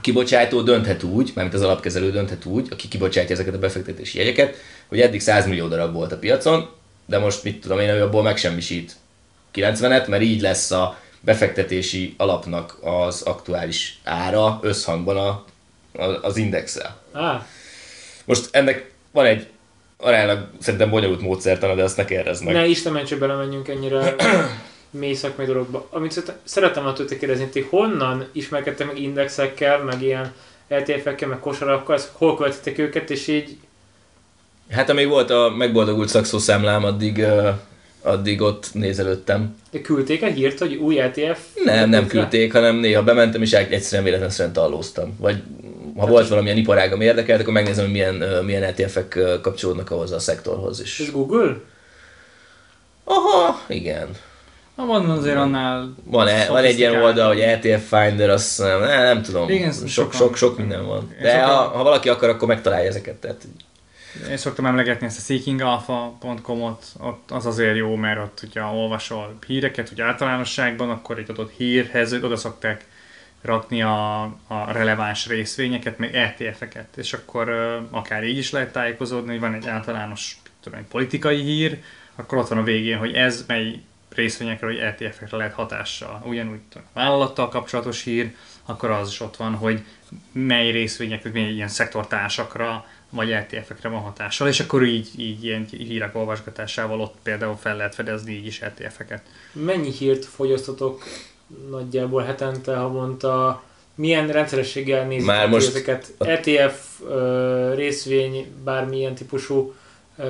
[0.00, 4.56] kibocsátó dönthet úgy, mármint az alapkezelő dönthet úgy, aki kibocsátja ezeket a befektetési jegyeket,
[4.88, 6.70] hogy eddig 100 millió darab volt a piacon,
[7.06, 8.96] de most mit tudom én, hogy abból megsemmisít
[9.54, 15.44] 90-et, mert így lesz a befektetési alapnak az aktuális ára összhangban a,
[16.02, 17.00] a, az indexel.
[17.12, 17.46] Á,
[18.24, 19.46] Most ennek van egy
[20.04, 22.54] aránylag szerintem bonyolult módszertana, de azt ne kérdezz meg.
[22.54, 24.14] ne Isten mentse belemenjünk ennyire
[24.90, 25.88] mély szakmai dologba.
[25.90, 30.32] Amit szeret- szerettem a tőle kérdezni, ti honnan ismerkedtek meg indexekkel, meg ilyen
[30.68, 33.56] ETF-ekkel, meg kosarakkal, ezt hol követitek őket, és így
[34.70, 37.48] Hát amíg volt a megboldogult szakszószámlám, addig, uh,
[38.02, 39.56] addig ott nézelődtem.
[39.70, 41.38] de küldték a hírt, hogy új ETF?
[41.64, 45.16] Nem, nem küldték, hanem néha bementem, és egyszerűen véletlenszerűen tallóztam.
[45.18, 45.42] Vagy
[45.96, 50.18] ha volt valamilyen iparág, ami érdekelt, akkor megnézem, hogy milyen, milyen ETF-ek kapcsolódnak ahhoz a
[50.18, 51.10] szektorhoz Ez is.
[51.10, 51.56] Google?
[53.04, 54.08] Aha, igen.
[54.76, 55.94] Na, van azért annál...
[56.04, 59.50] Van, e, van egy ilyen oldal, hogy ETF Finder, azt nem, nem, tudom.
[59.50, 61.14] Igen, sok, sok, sok minden van.
[61.20, 63.14] De szoktam- ha, ha valaki akar, akkor megtalálja ezeket.
[63.14, 63.46] Tehát,
[64.30, 69.88] Én szoktam emlegetni ezt a seekingalpha.com-ot, ott az azért jó, mert ott, hogyha olvasol híreket,
[69.92, 72.84] úgy általánosságban, akkor egy adott hírhez oda szokták
[73.44, 77.48] rakni a, a releváns részvényeket, meg ETF-eket, és akkor
[77.90, 81.82] akár így is lehet tájékozódni, hogy van egy általános tudom, egy politikai hír,
[82.14, 83.82] akkor ott van a végén, hogy ez mely
[84.14, 86.22] részvényekre vagy ETF-ekre lehet hatással.
[86.24, 89.84] Ugyanúgy tudom, a vállalattal kapcsolatos hír, akkor az is ott van, hogy
[90.32, 95.66] mely részvények, vagy mely ilyen szektortársakra vagy ETF-ekre van hatással, és akkor így, így ilyen
[95.70, 99.22] hírek olvasgatásával ott például fel lehet fedezni így is ETF-eket.
[99.52, 101.02] Mennyi hírt fogyasztotok
[101.70, 103.62] nagyjából hetente, havonta?
[103.94, 106.12] Milyen rendszerességgel nézitek Már most- ezeket?
[106.18, 109.74] ETF, ö, részvény, bármilyen típusú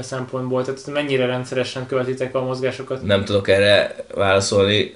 [0.02, 3.02] szempontból, tehát mennyire rendszeresen követitek a mozgásokat?
[3.02, 4.94] nem tudok erre válaszolni.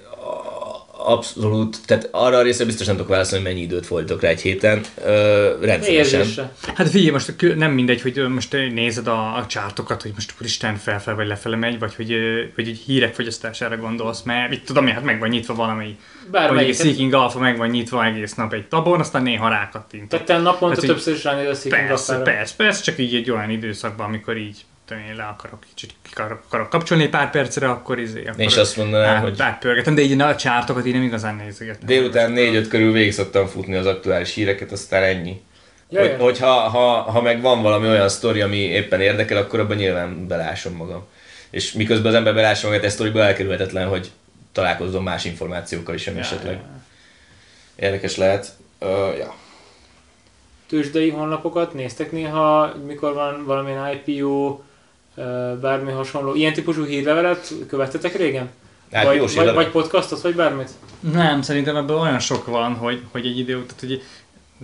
[1.08, 4.40] Abszolút, tehát arra a részre biztos nem tudok válaszolni, hogy mennyi időt fordítok rá egy
[4.40, 4.80] héten.
[5.04, 6.20] Ö, rendszeresen.
[6.20, 6.52] Érzésre.
[6.74, 11.14] Hát figyelj, most nem mindegy, hogy most nézed a, a csártokat, hogy most úristen felfel
[11.14, 12.14] vagy lefele megy, vagy hogy,
[12.54, 15.94] hogy egy hírek fogyasztására gondolsz, mert mit tudom én, hát meg van nyitva valami, vagy
[16.24, 16.74] egy Bármelyik.
[16.74, 20.08] Seeking Alpha meg van nyitva egész nap egy tabon, aztán néha rákattint.
[20.08, 22.36] Tehát te naponta Hát többször is ránézel a Seeking Persze, Alpha-ra.
[22.36, 26.42] persze, persze, csak így egy olyan időszakban, amikor így én le akarok kicsit ki akarok,
[26.46, 29.94] akarok kapcsolni egy pár percre, akkor izé, akkor Én is azt mondanám, át, hogy átpörgetem,
[29.94, 31.86] de így a csártokat így nem igazán nézegetem.
[31.86, 35.40] délután 4-5 körül végig szoktam futni az aktuális híreket, aztán ennyi.
[35.90, 39.76] Ja, Hogy, hogyha ha, ha meg van valami olyan sztori, ami éppen érdekel, akkor abban
[39.76, 41.06] nyilván belásom magam.
[41.50, 44.10] És miközben az ember belássa magát, egy sztoriból elkerülhetetlen, hogy
[44.52, 46.80] találkozzon más információkkal is, ami Ja, esetleg ja.
[47.76, 48.48] érdekes lehet.
[48.80, 49.34] Uh, ja.
[50.68, 54.60] tőzsdei honlapokat néztek néha, mikor van valamilyen IPO,
[55.60, 58.48] bármi hasonló, ilyen típusú hírlevelet követtetek régen?
[58.92, 60.70] Hát vagy, vagy, vagy podcastot, vagy bármit?
[61.00, 64.02] Nem, szerintem ebből olyan sok van, hogy, hogy egy idő, tehát hogy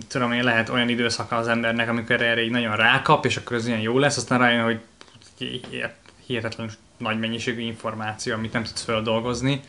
[0.07, 3.67] tudom én, lehet olyan időszaka az embernek, amikor erre így nagyon rákap, és akkor ez
[3.67, 4.79] ilyen jó lesz, aztán rájön, hogy
[6.25, 9.61] hihetetlen nagy mennyiségű információ, amit nem tudsz feldolgozni.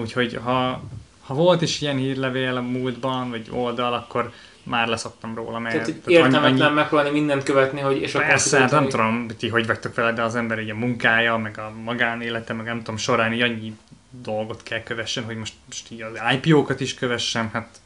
[0.00, 0.82] Úgyhogy ha,
[1.20, 4.32] ha volt is ilyen hírlevél a múltban, vagy oldal, akkor
[4.64, 8.60] már leszoktam róla, mert Tehát, tehát annyi- értelmetlen megpróbálni mindent követni, hogy és akkor Persze,
[8.60, 11.72] hát nem tudom, ti hogy vagytok vele, de az ember így a munkája, meg a
[11.82, 13.76] magánélete, meg nem tudom, során így annyi
[14.10, 17.80] dolgot kell kövessen, hogy most, most így az IPO-kat is kövessem, hát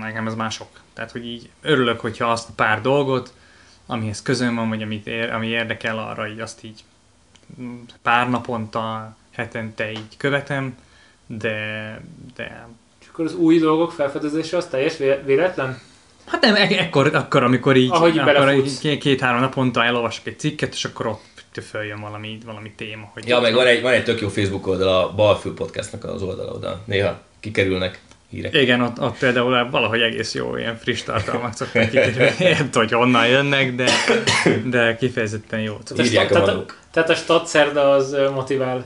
[0.00, 0.68] nekem ez mások.
[0.94, 3.34] Tehát, hogy így örülök, hogyha azt a pár dolgot,
[3.86, 6.84] amihez közön van, vagy amit ér, ami érdekel arra, így azt így
[8.02, 10.76] pár naponta, hetente így követem,
[11.26, 12.00] de,
[12.34, 12.66] de
[13.16, 15.78] akkor az új dolgok felfedezése az teljes vé- véletlen?
[16.26, 20.72] Hát nem, ek- ekkor, akkor, amikor így, Ahogy akkor így két-három naponta elolvasok egy cikket,
[20.74, 23.10] és akkor ott följön valami, valami téma.
[23.14, 26.22] Hogy Ja, meg van egy, van egy tök jó Facebook oldal, a Balfül Podcastnak az
[26.22, 26.80] oldala oda.
[26.84, 28.00] Néha kikerülnek
[28.30, 28.54] hírek.
[28.54, 32.32] Igen, ott, ott például valahogy egész jó ilyen friss tartalmak szoktak kikerülni.
[32.58, 33.90] Nem tudom, hogy honnan jönnek, de,
[34.64, 35.76] de kifejezetten jó.
[35.76, 36.78] Tehát a, Írják a tehát, a, maguk.
[36.90, 38.84] tehát a stadszerda az motivál,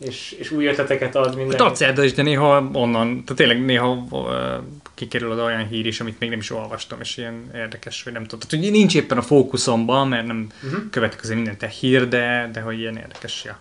[0.00, 1.56] és, és új ötleteket ad minden.
[1.56, 4.56] Tacszerda is, de néha onnan, tehát tényleg néha ö,
[4.94, 8.22] kikerül oda olyan hír is, amit még nem is olvastam, és ilyen érdekes, hogy nem
[8.24, 8.48] tudom.
[8.48, 10.66] Tehát, hogy nincs éppen a fókuszomban, mert nem Mhm.
[10.74, 10.90] uh-huh.
[10.90, 13.58] követek azért mindent a hír, de, de hogy ilyen érdekes, ja.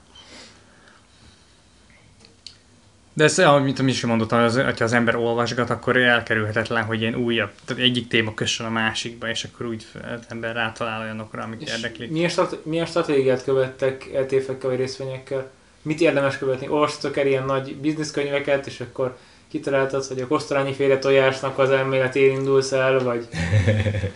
[3.13, 7.52] De ez, amit is mondottam, az, hogyha az ember olvasgat, akkor elkerülhetetlen, hogy ilyen újabb,
[7.65, 11.71] tehát egyik téma kössön a másikba, és akkor úgy az ember rátalál olyanokra, amik És
[11.71, 12.12] érdeklik.
[12.12, 15.52] milyen, strat- milyen stratégiát követtek ETF-ekkel vagy részvényekkel?
[15.89, 16.67] Mit érdemes követni?
[16.67, 22.32] Olvastatok el ilyen nagy bizniszkönyveket, és akkor kitaláltad, hogy a kosztolányi féle tojásnak az elméletén
[22.32, 23.28] indulsz el, vagy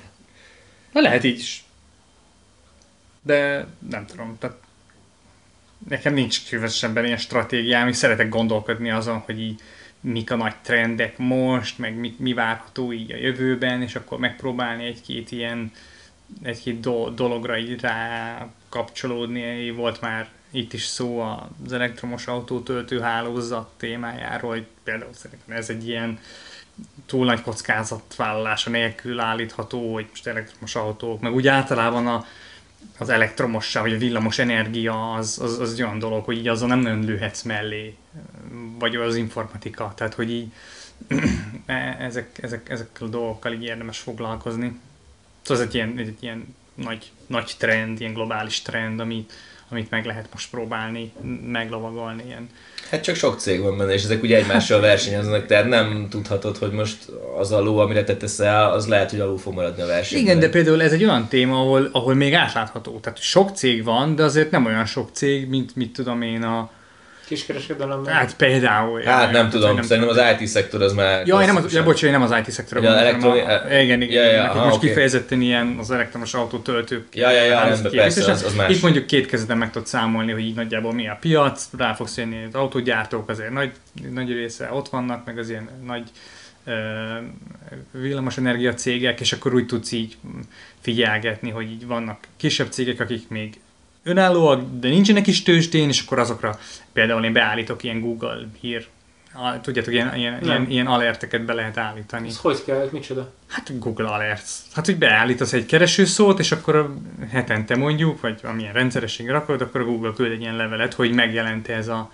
[0.94, 1.64] Na lehet így is.
[3.22, 4.58] De nem tudom, tehát
[5.90, 9.60] nekem nincs különösebben ilyen stratégiám, és szeretek gondolkodni azon, hogy így
[10.00, 14.86] mik a nagy trendek most, meg mi, mi várható így a jövőben, és akkor megpróbálni
[14.86, 15.72] egy-két ilyen
[16.42, 19.72] egy-két do- dologra így rá kapcsolódni.
[19.72, 25.88] Volt már itt is szó az elektromos autótöltő hálózat témájáról, hogy például szerintem ez egy
[25.88, 26.20] ilyen
[27.06, 32.26] túl nagy kockázatvállalása nélkül állítható, hogy most elektromos autók, meg úgy általában a,
[32.98, 36.68] az elektromossá, vagy a villamos energia az, az, az egy olyan dolog, hogy így azon
[36.68, 37.96] nem nagyon lőhetsz mellé,
[38.80, 40.52] vagy az informatika, tehát hogy így
[42.00, 44.80] ezek, ezek, ezekkel a dolgokkal így érdemes foglalkozni.
[45.42, 49.34] Szóval ez egy ilyen, egy ilyen nagy, nagy trend, ilyen globális trend, amit,
[49.74, 51.12] amit meg lehet most próbálni,
[51.52, 52.50] meglovagolni ilyen
[52.90, 56.72] Hát csak sok cég van benne, és ezek ugye egymással versenyeznek, tehát nem tudhatod, hogy
[56.72, 56.98] most
[57.38, 60.28] az a ló, amire te teszel, az lehet, hogy alul fog maradni a versenyben.
[60.28, 63.00] Igen, de például ez egy olyan téma, ahol, ahol még átlátható.
[63.00, 66.70] Tehát sok cég van, de azért nem olyan sok cég, mint mit tudom én a
[67.26, 68.14] Kiskereskedelemben.
[68.14, 69.02] Hát például.
[69.02, 71.28] Hát nem tudom, nem szerintem az IT szektor az már...
[71.28, 74.02] Ja, én nem az, ja, bocs, én nem az IT szektorban Ja, elektroni- a- Igen,
[74.02, 74.10] igen.
[74.10, 74.88] Ja, ja, igen, aha, most oké.
[74.88, 77.16] kifejezetten ilyen az elektromos autó töltők.
[77.16, 78.70] Ja, ja, ja, nem, persze, az- az más.
[78.76, 82.18] Itt mondjuk két kezeden meg tudod számolni, hogy így nagyjából mi a piac, rá fogsz
[82.18, 83.72] jönni az autógyártók, azért nagy,
[84.14, 86.04] nagy része ott vannak, meg az ilyen nagy
[87.92, 90.18] villamosenergia cégek, és akkor úgy tudsz így
[90.82, 93.60] figyelgetni, hogy így vannak kisebb cégek, akik még
[94.04, 96.60] önállóak, de nincsenek is tőzsdén, és akkor azokra
[96.94, 98.88] például én beállítok ilyen Google hír,
[99.34, 100.44] a- tudjátok, ilyen, ilyen, Nem.
[100.44, 102.28] ilyen, ilyen alerteket be lehet állítani.
[102.28, 102.90] Ez hogy kell?
[102.92, 103.32] Micsoda?
[103.48, 104.50] Hát Google Alerts.
[104.74, 106.94] Hát, hogy beállítasz egy keresőszót, és akkor
[107.32, 111.68] hetente mondjuk, vagy amilyen rendszerességre rakod, akkor a Google küld egy ilyen levelet, hogy megjelent
[111.68, 112.12] ez a,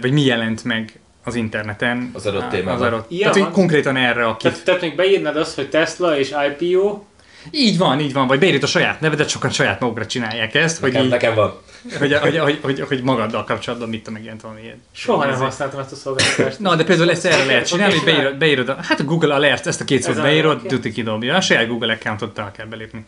[0.00, 2.10] vagy mi jelent meg az interneten.
[2.12, 2.74] Az adott témában.
[2.74, 4.50] Az adott, Ilyen tehát, hogy konkrétan erre a kif...
[4.50, 7.02] Tehát, tehát még beírnád azt, hogy Tesla és IPO,
[7.50, 10.92] Így van, így van, vagy beírod a saját nevedet, sokan saját magukra csinálják ezt, hogy,
[10.92, 11.54] Nekem, így, nekem van.
[11.98, 14.82] hogy, hogy, hogy, hogy, hogy, magaddal kapcsolatban mit tudom, megjelent valami ilyen.
[14.92, 16.58] soha nem használtam ezt a szolgáltatást.
[16.58, 19.66] Na, de például ezt erre lehet csinálni, hogy beírod, beírod a, hát a Google Alert,
[19.66, 21.36] ezt a két szót beírod, tuti kidobja.
[21.36, 23.04] A saját Google accountot el kell belépni.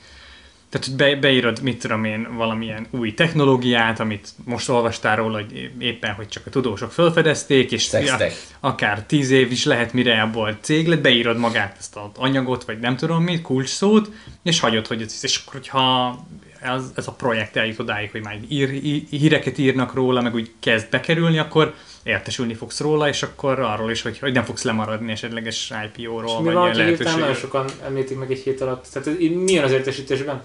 [0.69, 5.71] Tehát, hogy be, beírod, mit tudom én, valamilyen új technológiát, amit most olvastál róla, hogy
[5.79, 8.37] éppen, hogy csak a tudósok felfedezték, és Sextech.
[8.61, 12.79] akár tíz év is lehet, mire abból cég lett, beírod magát ezt az anyagot, vagy
[12.79, 14.11] nem tudom mit, kulcs szót,
[14.43, 16.19] és hagyod, hogy ez, és akkor, hogyha
[16.61, 20.51] ez, ez a projekt eljut odáig, hogy már ír, í- híreket írnak róla, meg úgy
[20.61, 25.13] kezd bekerülni, akkor értesülni fogsz róla, és akkor arról is, hogy, hogy nem fogsz lemaradni
[25.13, 27.35] esetleges És IPO-ról, mi vagy ilyen hirtelen nagyon lehetőségről.
[27.35, 28.87] sokan említik meg egy hét alatt?
[28.93, 30.43] Tehát így milyen az értesítésben?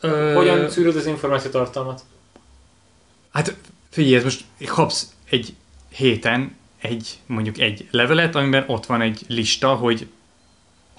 [0.00, 2.00] Ö, Hogyan szűröd az információtartalmat?
[3.32, 3.54] Hát
[3.90, 5.54] figyelj, ez most kapsz egy
[5.88, 10.06] héten egy, mondjuk egy levelet, amiben ott van egy lista, hogy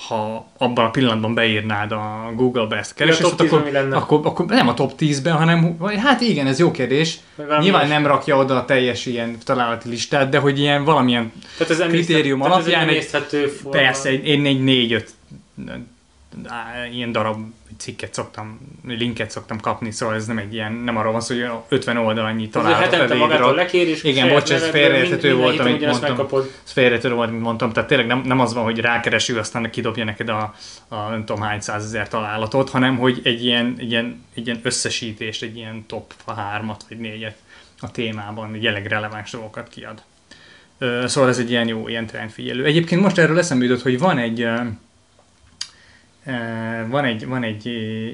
[0.08, 3.96] ha abban a pillanatban beírnád a Google-be ezt keresést, top 10-ben akkor, lenne?
[3.96, 7.20] akkor, akkor, nem a top 10-ben, hanem hát igen, ez jó kérdés.
[7.36, 8.02] Valami Nyilván ilyesmi?
[8.04, 12.42] nem rakja oda a teljes ilyen találati listát, de hogy ilyen valamilyen, Tehát ez kritérium
[12.42, 15.14] alapján tehát egy- ez egy persze, én egy négy-öt
[16.92, 17.40] ilyen darab
[17.78, 21.50] cikket szoktam, linket szoktam kapni, szóval ez nem egy ilyen, nem arról van szó, hogy
[21.68, 26.10] 50 oldalnyi Tehát találat hetente magától lekér, és Igen, bocs, ez félreérthető volt, amit mondtam.
[26.10, 26.52] megkapod.
[26.66, 30.04] Ez félretörő volt, mint mondtam, tehát tényleg nem, nem az van, hogy rákereső, aztán kidobja
[30.04, 30.56] neked a,
[30.88, 35.44] a nem tudom hány százezer találatot, hanem hogy egy ilyen, egy ilyen, egy ilyen összesítést,
[35.44, 37.38] egy ilyen top hármat vagy négyet
[37.80, 40.02] a témában, jelenleg releváns dolgokat kiad.
[41.06, 42.66] Szóval ez egy ilyen jó, ilyen trendfigyelő.
[42.66, 44.48] Egyébként most erről eszembe jutott, hogy van egy,
[46.88, 47.66] van egy, van egy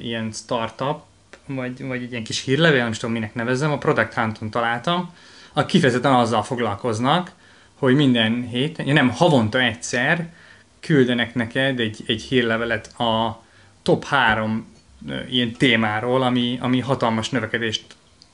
[0.02, 1.02] ilyen startup,
[1.46, 5.12] vagy, vagy egy ilyen kis hírlevél, nem is tudom minek nevezzem, a Product Hunton találtam,
[5.52, 7.32] a kifejezetten azzal foglalkoznak,
[7.74, 10.32] hogy minden héten, nem, havonta egyszer
[10.80, 13.42] küldenek neked egy, egy hírlevelet a
[13.82, 14.72] top három
[15.30, 17.84] ilyen témáról, ami, ami hatalmas növekedést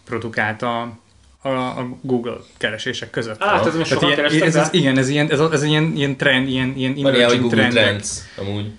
[0.04, 0.98] produkált a,
[1.42, 3.42] a, a Google keresések között.
[3.42, 6.48] Á, tehát most sokan ilyen, ez, ez, igen, ez ilyen, ez, ez ilyen, ilyen trend,
[6.48, 7.84] ilyen, ilyen emerging Google trendek.
[7.84, 8.70] Trends, amúgy.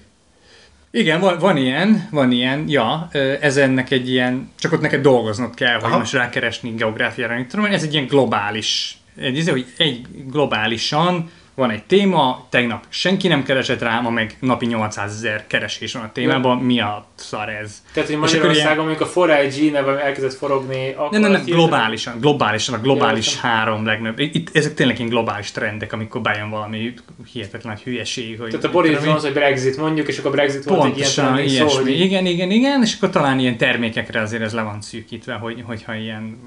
[0.91, 3.09] Igen, van, van ilyen, van ilyen, ja,
[3.41, 5.97] ez ennek egy ilyen, csak ott neked dolgoznod kell, hogy Aha.
[5.97, 11.29] most rákeresni geográfiára, nem tudom, ez egy ilyen globális, egy, hogy egy globálisan
[11.61, 16.03] van egy téma, tegnap senki nem keresett rá, ma meg napi 800 ezer keresés van
[16.03, 17.83] a témában, mi a szar ez?
[17.93, 21.11] Tehát, hogy Magyarországon, amikor a 4IG neve elkezdett forogni, akkor...
[21.11, 23.49] Nem, nem, nem, globálisan, globálisan, a globális Értem.
[23.49, 24.19] három legnagyobb.
[24.19, 26.93] Itt, ezek tényleg ilyen globális trendek, amikor bejön valami
[27.31, 28.39] hihetetlen hülyeség.
[28.39, 28.91] Hogy Tehát a Boris.
[28.91, 31.81] Johnson, hogy Brexit mondjuk, és akkor Brexit volt egy ilyen trending szó, ilyesmi.
[31.81, 35.63] hogy Igen, igen, igen, és akkor talán ilyen termékekre azért ez le van szűkítve, hogy,
[35.65, 36.37] hogyha ilyen,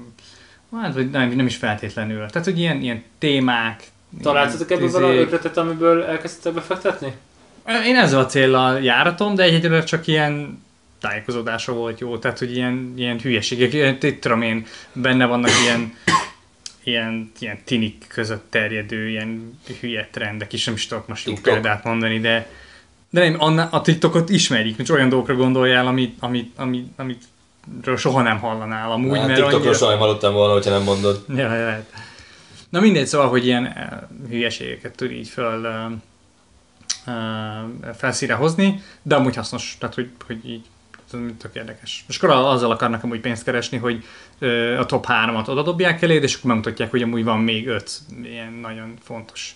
[0.81, 2.25] hát vagy nem, nem is feltétlenül.
[2.25, 3.83] Tehát, hogy ilyen, ilyen témák.
[4.21, 7.13] Találtatok ebből izé- valami ötletet, amiből elkezdtetek befektetni?
[7.85, 10.63] Én ezzel a céllal járatom, de egyedül csak ilyen
[10.99, 15.93] tájékozódása volt jó, tehát hogy ilyen, ilyen hülyeségek, ilyen, itt tudom én, benne vannak ilyen,
[16.83, 21.53] ilyen, ilyen tinik között terjedő, ilyen hülye trendek is, nem is tudok most jó TikTok.
[21.53, 22.47] példát mondani, de
[23.09, 27.23] de nem, anna, a TikTokot ismerjük, most olyan dolgokra gondoljál, amit, amit, amit, amit
[27.95, 29.77] soha nem hallanál amúgy, Hát, mert TikTokról annyira...
[29.77, 31.23] soha hallottam volna, hogyha nem mondod.
[31.35, 31.91] Ja, lehet.
[32.69, 33.87] Na mindegy, szóval, hogy ilyen eh,
[34.29, 35.91] hülyeségeket tud így föl uh,
[37.15, 40.65] uh, felszíre hozni, de amúgy hasznos, tehát hogy, hogy így
[41.37, 42.05] tök érdekes.
[42.07, 44.03] És akkor azzal akarnak amúgy pénzt keresni, hogy
[44.79, 48.53] a top 3-at oda dobják eléd, és akkor megmutatják, hogy amúgy van még 5 ilyen
[48.53, 49.55] nagyon fontos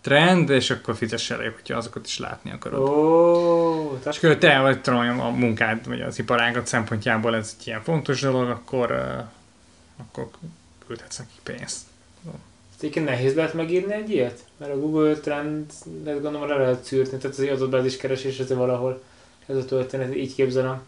[0.00, 2.88] trend, és akkor fizess elő, hogyha azokat is látni akarod.
[2.88, 7.82] Ó, És akkor te vagy tudom, a munkád, vagy az iparágat szempontjából ez egy ilyen
[7.82, 8.92] fontos dolog, akkor,
[9.96, 10.28] akkor
[10.86, 11.87] küldhetsz nekik pénzt.
[12.78, 14.38] Egyébként nehéz lehet megírni egy ilyet?
[14.56, 15.72] Mert a Google Trend,
[16.04, 19.02] gondolom le lehet szűrni, tehát az adott is keresés, ez valahol
[19.46, 20.82] ez a történet, így képzelem.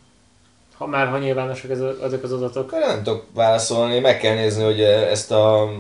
[0.75, 2.71] Ha már ha nyilvánosak ez, ezek az adatok.
[2.71, 5.73] Nem tudok válaszolni, meg kell nézni, hogy ezt a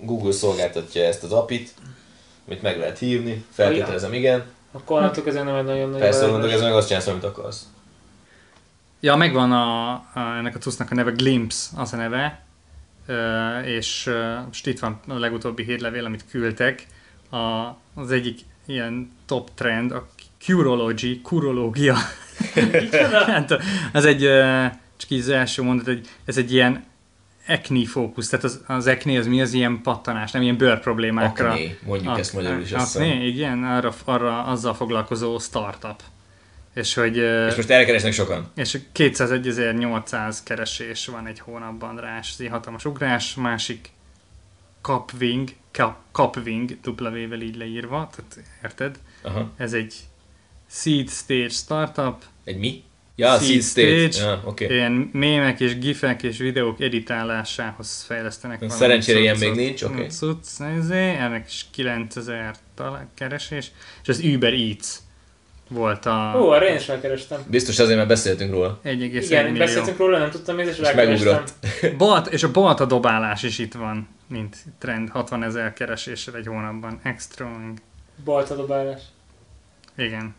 [0.00, 1.74] Google szolgáltatja ezt az apit,
[2.46, 4.44] amit meg lehet hívni, feltételezem igen.
[4.72, 7.66] Akkor onnantól kezdve nem egy nagyon nagy Persze, mondok, ez meg azt csinálsz, amit akarsz.
[9.00, 12.44] Ja, megvan a, a, ennek a cuccnak a neve, Glimpse az a neve,
[13.64, 14.10] és
[14.46, 16.86] most itt van a legutóbbi hírlevél, amit küldtek.
[17.30, 17.36] A,
[17.94, 21.96] az egyik ilyen top trend, a Curology, kurológia.
[23.26, 23.62] Hát,
[23.92, 24.20] ez egy,
[24.96, 26.84] csak így az első mondat, hogy ez egy ilyen
[27.48, 31.50] acne fókusz, tehát az, az acne az mi az ilyen pattanás, nem ilyen bőr problémákra.
[31.50, 33.02] Akné, mondjuk ezt magyarul is hiszem.
[33.02, 36.02] igen, arra, arra azzal foglalkozó startup.
[36.74, 38.50] És hogy És most erre keresnek sokan.
[38.54, 43.34] és 201.800 keresés van egy hónapban rá, és ez egy hatalmas ugrás.
[43.34, 43.90] Másik
[44.80, 48.98] Capwing, Cap, Capwing, W-vel így leírva, tehát érted?
[49.22, 49.52] Aha.
[49.56, 49.94] Ez egy
[50.70, 52.82] seed stage startup, Egy mi?
[53.16, 54.10] Ja, Seed Seed Stage.
[54.10, 54.30] Stage.
[54.30, 54.42] Ja.
[54.44, 54.68] Okay.
[54.68, 58.70] ilyen mémek és gifek és videók editálásához fejlesztenek.
[58.70, 60.06] Szerencsére ilyen még nincs, oké.
[60.06, 60.46] Cucc,
[60.78, 63.70] izé, ennek is 9000 talán keresés,
[64.02, 64.96] és az Uber Eats
[65.72, 66.90] volt a Ó, arra én is.
[67.46, 68.80] Biztos azért, mert beszéltünk róla.
[68.84, 69.58] 1,1 Igen, millió.
[69.58, 71.32] beszéltünk róla, nem tudtam én, és, És rákerestem.
[71.32, 71.52] megugrott.
[71.98, 77.00] Balt, és a balta dobálás is itt van, mint trend, 60 ezer kereséssel egy hónapban.
[77.02, 77.50] Extra.
[78.24, 79.00] Balta dobálás.
[79.96, 80.34] Igen.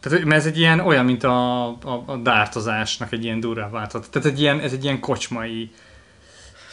[0.00, 4.10] Tehát, mert ez egy ilyen, olyan, mint a, a, a dártozásnak egy ilyen durva változat.
[4.10, 5.70] Tehát egy ilyen, ez egy ilyen kocsmai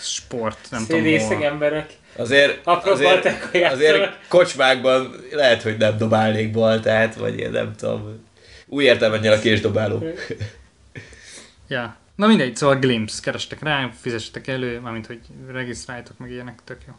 [0.04, 1.44] sport, nem tudom hol.
[1.44, 1.94] emberek.
[2.16, 8.26] Azért, Apró azért, azért kocsmákban lehet, hogy nem dobálnék baltát, vagy én nem tudom.
[8.68, 10.04] Új értelmet nyer a késdobáló.
[11.68, 11.96] Ja.
[12.16, 15.20] Na mindegy, szóval Glimpse, kerestek rá, fizessetek elő, mármint hogy
[15.52, 16.94] regisztráljatok meg ilyenek, tök jó.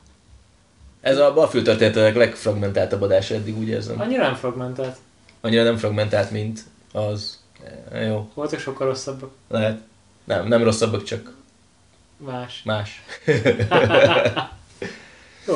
[1.00, 4.00] Ez a Balfül történetek legfragmentáltabb adása eddig, úgy érzem.
[4.00, 4.96] Annyira nem fragmentált.
[5.40, 6.60] Annyira nem fragmentált, mint
[6.92, 7.38] az.
[7.92, 9.30] E, Jó, Voltak sokkal rosszabbak.
[9.48, 9.80] lehet.
[10.24, 11.34] Nem, nem rosszabbak, csak
[12.24, 12.62] Más.
[12.64, 13.02] más.
[15.46, 15.54] Jó,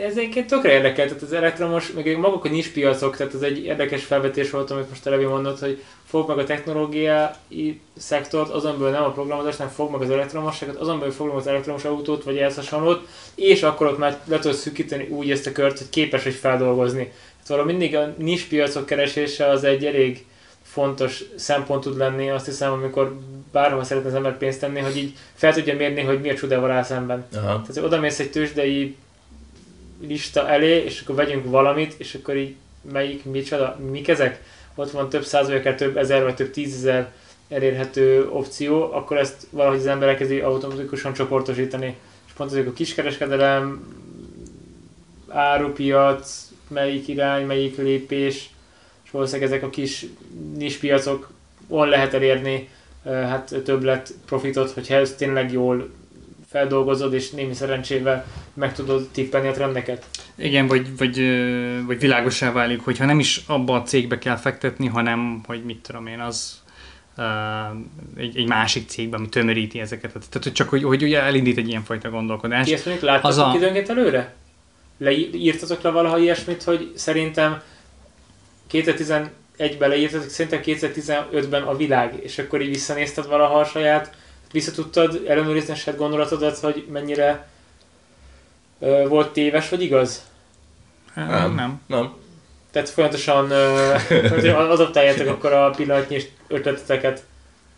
[0.00, 3.64] ez egyébként tökre érdekel, tehát az elektromos, meg maguk a nis piacok, tehát ez egy
[3.64, 8.92] érdekes felvetés volt, amit most Televi mondott, hogy fog meg a technológiai szektort, azon belül
[8.92, 12.24] nem a programozást, hanem fog meg az elektromosságot, azon belül fog meg az elektromos autót,
[12.24, 15.88] vagy ehhez hasonlót, és akkor ott már le tudod szűkíteni úgy ezt a kört, hogy
[15.88, 17.02] képes vagy feldolgozni.
[17.02, 20.24] Tehát valami mindig a nis piacok keresése az egy elég
[20.62, 23.16] fontos szempont tud lenni, azt hiszem, amikor
[23.56, 26.70] bárhol szeretne az ember pénzt tenni, hogy így fel tudja mérni, hogy mi a csodával
[26.70, 27.26] áll szemben.
[27.34, 27.62] Aha.
[27.66, 28.96] Tehát, oda mész egy tőzsdei
[30.00, 32.54] lista elé, és akkor vegyünk valamit, és akkor így
[32.92, 34.42] melyik, micsoda, mik ezek?
[34.74, 37.12] Ott van több száz, vagy akár több ezer, vagy több tízezer
[37.48, 41.96] elérhető opció, akkor ezt valahogy az ember elkezdi automatikusan csoportosítani.
[42.26, 43.94] És pont ezek a kiskereskedelem,
[45.28, 48.50] árupiac, melyik irány, melyik lépés,
[49.04, 50.06] és valószínűleg ezek a kis
[50.56, 51.30] nispiacok
[51.68, 52.68] on lehet elérni
[53.06, 55.90] hát többlet profitot, hogyha ezt tényleg jól
[56.48, 60.06] feldolgozod, és némi szerencsével meg tudod tippelni a trendeket.
[60.34, 61.16] Igen, vagy, vagy,
[61.86, 66.06] vagy világosá válik, hogyha nem is abba a cégbe kell fektetni, hanem, hogy mit tudom
[66.06, 66.62] én, az
[67.16, 67.24] uh,
[68.16, 70.10] egy, egy másik cégbe, ami tömöríti ezeket.
[70.12, 72.66] Tehát hogy csak, hogy, hogy ugye elindít egy ilyenfajta gondolkodást.
[72.66, 74.34] Ti ezt mondjuk láttatok a- időnként előre?
[74.98, 77.62] Leírtatok le valaha ilyesmit, hogy szerintem
[79.58, 84.14] 2011-ben leírtatok, szerintem 2015-ben a világ, és akkor így visszanézted valaha a saját,
[84.52, 87.48] vissza tudtad ellenőrizni a saját gondolatodat, hogy mennyire
[88.80, 90.22] ö, volt téves vagy igaz?
[91.14, 91.54] Nem.
[91.54, 91.80] nem.
[91.86, 92.12] Nem.
[92.70, 93.50] Tehát folyamatosan
[94.54, 97.24] adaptáljátok akkor a pillanatnyi ötleteteket.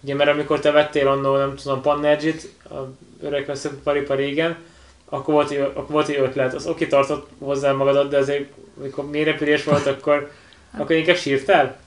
[0.01, 2.75] Ugye, mert amikor te vettél annó, nem tudom, Pannergit, a
[3.23, 4.57] öreg paripa régen,
[5.09, 8.49] akkor volt, egy- akkor volt egy ötlet, az oké tartott hozzá magadat, de azért,
[8.81, 10.31] amikor mélyrepülés volt, akkor,
[10.77, 11.79] akkor inkább sírtál?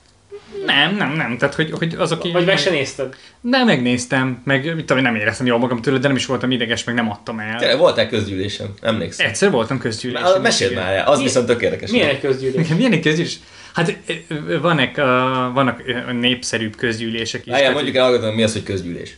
[0.66, 1.38] Nem, nem, nem.
[1.38, 2.32] Tehát, hogy, hogy azok így...
[2.32, 3.16] Vagy meg se nézted?
[3.40, 6.84] Nem, megnéztem, meg mit tudom, nem éreztem jól magam tőle, de nem is voltam ideges,
[6.84, 7.58] meg nem adtam el.
[7.58, 9.26] Tényleg voltál közgyűlésen, emlékszem.
[9.26, 10.30] Egyszer voltam közgyűlésen.
[10.30, 11.90] Már Meséld már el, az Mi- viszont tök érdekes.
[11.90, 12.68] Milyen egy közgyűlés?
[12.68, 13.38] Milyen egy közgyűlés?
[13.74, 13.96] Hát
[14.60, 15.04] vannak, uh,
[15.54, 17.52] vannak népszerűbb közgyűlések is.
[17.52, 19.16] Tehát mondjuk el hallgatom, mi az, hogy közgyűlés.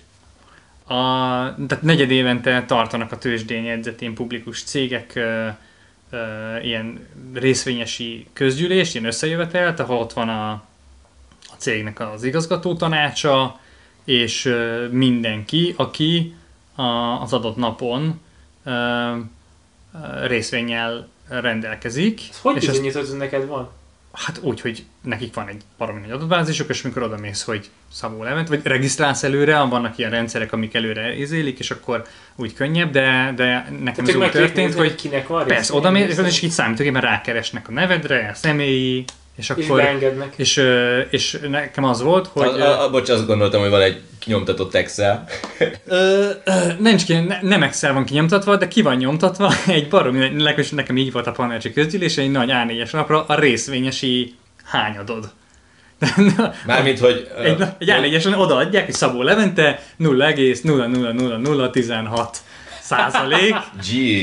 [0.87, 0.95] A,
[1.67, 5.47] tehát negyed évente tartanak a tőzsdén jegyzett ilyen publikus cégek ö,
[6.63, 10.51] ilyen részvényesi közgyűlés, ilyen összejövetelt, ahol ott van a,
[11.43, 13.59] a cégnek az igazgató tanácsa,
[14.05, 14.55] és
[14.91, 16.35] mindenki, aki
[16.75, 16.83] a,
[17.23, 18.21] az adott napon
[18.65, 19.11] ö,
[20.27, 22.21] részvényel rendelkezik.
[22.31, 23.71] Ez hogy és ezt- bizonyítod, hogy neked van?
[24.15, 28.23] Hát úgy, hogy nekik van egy baromi nagy adatbázisuk, és amikor oda mész, hogy Szabó
[28.23, 32.07] Levent, vagy regisztrálsz előre, vannak ilyen rendszerek, amik előre izélik, és akkor
[32.37, 36.43] úgy könnyebb, de, de nekem ez úgy történt, hogy kinek van persze, oda mész, és
[36.43, 39.05] így számítógépen rákeresnek a nevedre, a személyi
[39.37, 39.77] És És akkor...
[39.77, 40.33] beengednek.
[40.37, 40.63] És,
[41.11, 42.61] és nekem az volt, hogy...
[42.61, 45.29] A, a, a, bocs, azt gondoltam, hogy van egy kinyomtatott Excel.
[45.85, 50.19] Ö, ö, nincs ki, ne, nem Excel van kinyomtatva, de ki van nyomtatva egy baromi,
[50.19, 55.33] legalábbis nekem így volt a panelcsi közgyűlés, egy nagy A4-es lapra a részvényesi hányadod.
[56.67, 57.29] Mármint, hogy...
[57.43, 62.27] egy, egy A4-esen odaadják, hogy Szabó Levente 0,00016
[62.85, 63.55] százalék.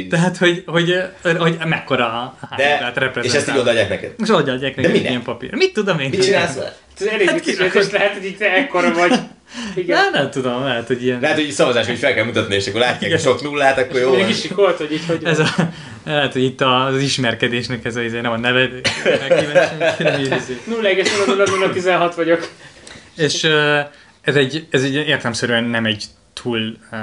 [0.09, 0.95] Tehát, hogy, hogy,
[1.37, 3.23] hogy mekkora hányadát De, reprezentál.
[3.23, 4.13] és ezt így odaadják neked.
[4.23, 5.09] És odaadják neked minek?
[5.09, 5.53] ilyen papír.
[5.53, 6.09] Mit tudom én?
[6.09, 6.75] Mit csinálsz vele?
[6.99, 9.19] Ez elég Hát és lehet, hogy itt te ekkora vagy.
[9.75, 9.97] Igen.
[10.01, 11.19] Nem, nem tudom, lehet, hogy ilyen...
[11.19, 13.17] Lehet, hogy szavazás, hogy fel kell mutatni, és akkor látják Igen.
[13.17, 14.09] sok nullát, akkor jó.
[14.11, 14.29] Még van.
[14.29, 15.23] is sikolt, hogy így hogy...
[15.23, 15.47] Ez a,
[16.05, 18.69] lehet, hogy itt az ismerkedésnek ez a, izé, nem a neve,
[19.99, 20.61] írizik.
[20.69, 22.49] 0,00016 vagyok.
[23.17, 23.43] És
[24.21, 26.05] ez egy, ez egy értelmszerűen nem egy
[26.41, 26.97] túl uh,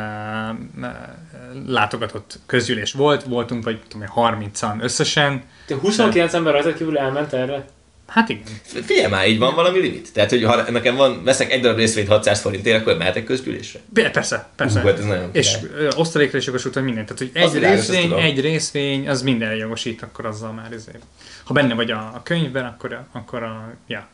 [1.66, 4.12] látogatott közgyűlés volt, voltunk vagy tudom, én,
[4.50, 5.42] 30-an összesen.
[5.66, 7.64] Te 29 ember rajta kívül elment erre?
[8.06, 8.42] Hát igen.
[8.62, 10.12] Figyelj már, így van valami limit.
[10.12, 13.80] Tehát, hogy ha nekem van, veszek egy darab részvényt 600 forintért, akkor mehetek közgyűlésre.
[13.94, 14.80] Persze, persze.
[14.80, 17.06] Hú, hát ez nagyon és ö, osztalékra is jogosult, vagy minden.
[17.06, 18.24] Tehát, hogy Az egy világos, azt részvény, tudom.
[18.24, 21.02] egy részvény, az mindenre jogosít, akkor azzal már ezért.
[21.44, 24.08] Ha benne vagy a, a könyvben, akkor, a- akkor a, ja.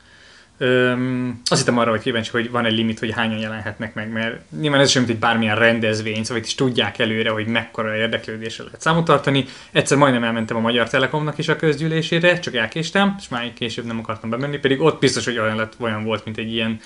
[0.58, 4.40] Öm, azt hittem arra, hogy kíváncsi, hogy van egy limit, hogy hányan jelenhetnek meg, mert
[4.60, 8.64] nyilván ez sem mint egy bármilyen rendezvény, szóval itt is tudják előre, hogy mekkora érdeklődésre
[8.64, 9.44] lehet számot tartani.
[9.72, 13.98] Egyszer majdnem elmentem a Magyar Telekomnak is a közgyűlésére, csak elkéstem, és már később nem
[13.98, 16.80] akartam bemenni, pedig ott biztos, hogy olyan, lett, olyan volt, mint egy ilyen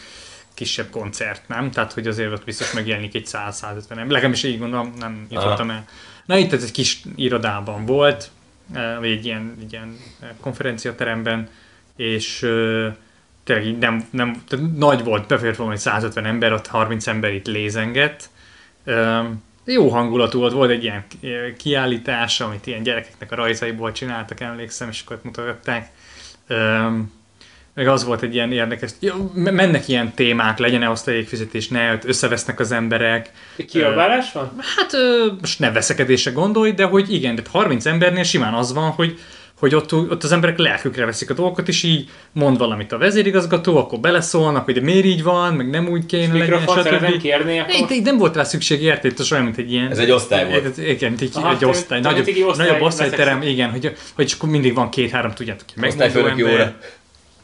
[0.55, 1.71] kisebb koncert, nem?
[1.71, 4.07] Tehát, hogy azért ott biztos megjelenik egy 100-150 ember.
[4.07, 5.85] Legalábbis így gondolom, nem jutottam el.
[6.27, 8.31] Na itt ez egy kis irodában volt,
[8.99, 9.97] vagy egy ilyen, egy ilyen
[10.41, 11.49] konferenciateremben,
[11.97, 12.47] és
[13.49, 17.33] tényleg így nem, nem tehát nagy volt, befért volna egy 150 ember, ott 30 ember
[17.33, 18.29] itt lézengett.
[19.65, 21.05] Jó hangulatú volt, volt egy ilyen
[21.57, 25.91] kiállítás, amit ilyen gyerekeknek a rajzaiból csináltak, emlékszem, és akkor ott mutogatták.
[27.75, 32.61] Meg az volt egy ilyen érdekes, jó, me- mennek ilyen témák, legyen-e osztalékfizetés, ne, összevesznek
[32.61, 33.31] az emberek.
[33.69, 34.53] Kiabálás van?
[34.77, 34.93] Hát
[35.41, 39.19] most ne veszekedésre gondolj, de hogy igen, de 30 embernél simán az van, hogy
[39.59, 43.77] hogy ott, ott az emberek lelkükre veszik a dolgokat, és így mond valamit a vezérigazgató,
[43.77, 47.21] akkor beleszólnak, hogy de miért így van, meg nem úgy kéne legyen, Mikrofon szeretném stb.
[47.21, 47.97] kérni, Itt, akkor...
[47.97, 49.15] itt nem volt rá szükség, érted?
[49.19, 49.91] Ez olyan, mint egy ilyen...
[49.91, 50.77] Ez egy osztály volt.
[50.77, 54.91] Igen, egy, Aha, egy osztály, nagyobb, osztály nagyobb osztályterem, igen, hogy, hogy akkor mindig van
[54.91, 56.75] két-három, tudjátok, megmondó ember,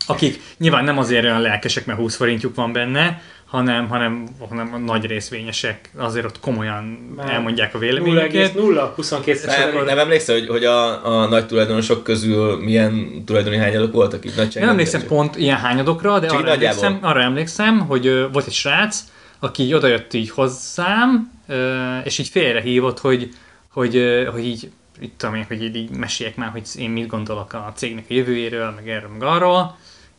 [0.06, 4.76] akik nyilván nem azért olyan lelkesek, mert 20 forintjuk van benne, hanem, hanem, hanem a
[4.76, 6.84] nagy részvényesek azért ott komolyan
[7.16, 8.54] Már elmondják a véleményüket.
[8.54, 9.84] 0,022 Nem, akkor...
[9.84, 14.36] nem emlékszel, hogy, hogy a, a nagy tulajdonosok közül milyen tulajdoni hányadok voltak itt?
[14.36, 18.46] Nagy Nem emlékszem pont ilyen hányadokra, de Csak arra emlékszem, arra emlékszem, hogy ö, volt
[18.46, 19.04] egy srác,
[19.38, 23.28] aki odajött így hozzám, ö, és így félrehívott, hogy,
[23.68, 24.70] hogy, ö, hogy így,
[25.00, 28.14] itt tudom én, hogy így, így meséljek már, hogy én mit gondolok a cégnek a
[28.14, 29.76] jövőjéről, meg erről, meg arról,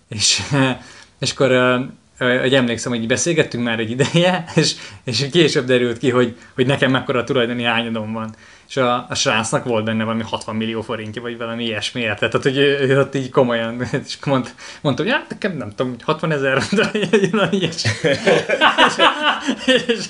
[0.09, 0.41] és,
[1.19, 1.51] és akkor
[2.17, 6.91] hogy emlékszem, hogy beszélgettünk már egy ideje, és, és később derült ki, hogy, hogy nekem
[6.91, 8.35] mekkora tulajdoni hányadom van.
[8.67, 12.29] És a, a srácnak volt benne valami 60 millió forintja, vagy valami ilyesmi érted.
[12.29, 15.91] Tehát, hogy ő, ő ott így komolyan, és mond, mondtam, hogy hát nekem nem tudom,
[15.91, 16.91] hogy 60 ezer, de
[17.51, 17.91] ilyesmi.
[19.65, 20.07] és, és,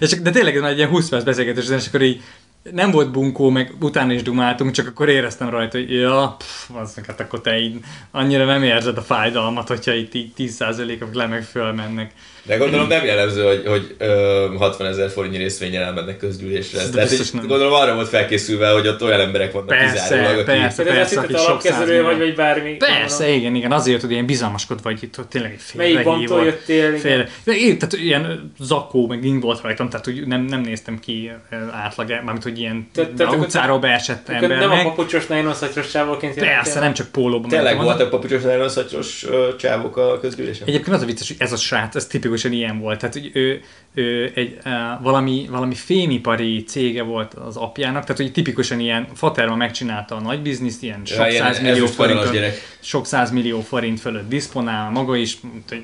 [0.00, 2.22] és, de tényleg egy ilyen 20 perc beszélgetés, és akkor így
[2.62, 6.94] nem volt bunkó, meg utána is dumáltunk, csak akkor éreztem rajta, hogy ja, pff, az,
[7.06, 7.80] hát akkor te így
[8.10, 12.12] annyira nem érzed a fájdalmat, hogyha itt így 10%-ok le meg fölmennek.
[12.48, 16.80] De gondolom nem jellemző, hogy, hogy ö, 60 ezer forintnyi részvényen elmennek közgyűlésre.
[16.80, 17.46] Ez Tehát biztos így, nem.
[17.46, 20.44] gondolom arra volt felkészülve, hogy ott olyan emberek vannak Persze, kizárólag, akik...
[20.44, 20.82] persze.
[20.82, 22.76] Tehát ez azt aki hitted, sok alapkezelő vagy, vagy bármi.
[22.76, 26.88] Persze, igen, igen, azért, hogy ilyen bizalmaskodva vagy itt, hogy tényleg egy Melyik banktól jöttél?
[26.88, 26.98] igen.
[26.98, 30.98] Fél, de én, tehát ilyen zakó, meg ing volt rajtam, tehát hogy nem, nem néztem
[30.98, 31.30] ki
[31.72, 36.34] átlag, mármint hogy ilyen Te- te- a utcáról beesett Akkor nem a papucsos nájlonszatyros csávóként
[36.34, 37.48] Persze, nem csak pólóban.
[37.48, 40.66] Tényleg voltak papucsos nagyon szatyros ö, csávok a közgyűlésen?
[40.66, 42.06] Egyébként az a vicces, hogy ez a srác, ez
[42.38, 42.98] tipikusan ilyen volt.
[42.98, 43.60] Tehát, hogy ő,
[43.94, 44.58] ő egy,
[45.02, 50.40] valami, valami fémipari cége volt az apjának, tehát, hogy tipikusan ilyen, Faterma megcsinálta a nagy
[50.40, 55.38] bizniszt, ilyen sok Ja, karalas forint, sok százmillió forint fölött diszponál, maga is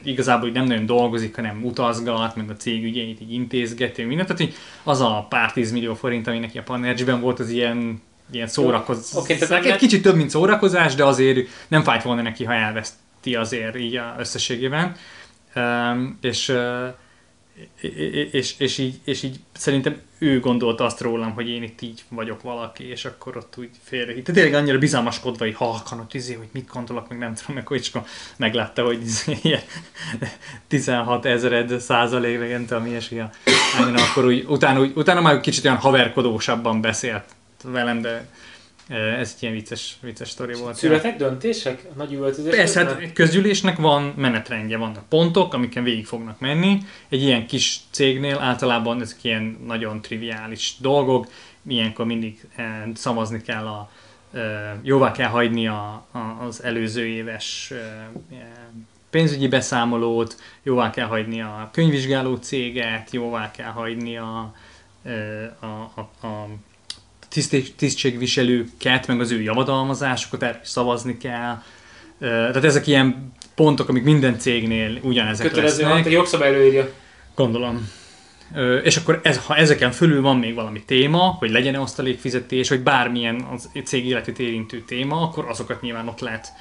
[0.05, 4.29] igazából hogy nem nagyon dolgozik, hanem utazgat, meg a cég ügyeit így intézgeti, mindent.
[4.29, 8.49] Tehát, hogy az a pár tízmillió forint, ami neki a Panergy-ben volt, az ilyen ilyen
[8.49, 9.23] szórakozás.
[9.23, 11.39] Oké, tehát egy kicsit több, mint szórakozás, de azért
[11.69, 14.97] nem fájt volna neki, ha elveszti azért így a összességében.
[16.21, 16.57] És,
[18.31, 22.43] és, és, így, és így szerintem ő gondolta azt rólam, hogy én itt így vagyok
[22.43, 24.07] valaki, és akkor ott úgy félre.
[24.07, 28.09] Tehát tényleg annyira bizalmaskodva, hogy halkanott, izé, hogy mit gondolok, meg nem tudom, hogy csak
[28.37, 29.63] meglátta, hogy izé, ilyen
[30.69, 33.23] 16 ezered százalék, meg nem tudom, ilyesmi.
[34.11, 37.25] akkor úgy, utána, úgy, utána már kicsit olyan haverkodósabban beszélt
[37.65, 38.29] velem, de
[38.89, 40.77] Ez egy ilyen vicces, vicces sztori volt.
[40.77, 42.55] Születek döntések a nagy üvöltözés?
[42.55, 46.79] Persze, hát egy közgyűlésnek van menetrendje, vannak pontok, amiken végig fognak menni.
[47.09, 51.27] Egy ilyen kis cégnél általában ezek ilyen nagyon triviális dolgok,
[51.69, 53.91] ilyenkor mindig eh, szavazni kell a,
[54.33, 58.39] eh, jóvá kell hagyni a, a, az előző éves eh,
[59.11, 64.55] pénzügyi beszámolót, jóvá kell hagyni a könyvvizsgáló céget, jóvá kell hagyni a,
[65.61, 66.49] a, a, a
[67.77, 71.63] tisztségviselőket, meg az ő javadalmazásokat, erre is szavazni kell.
[72.19, 76.07] Tehát ezek ilyen pontok, amik minden cégnél ugyanezek Kötelező lesznek.
[76.07, 76.89] egy jogszabály előírja.
[77.35, 77.91] Gondolom.
[78.83, 83.47] És akkor ez, ha ezeken fölül van még valami téma, hogy legyen-e osztalékfizetés, vagy bármilyen
[83.53, 86.53] az cég életét érintő téma, akkor azokat nyilván ott lehet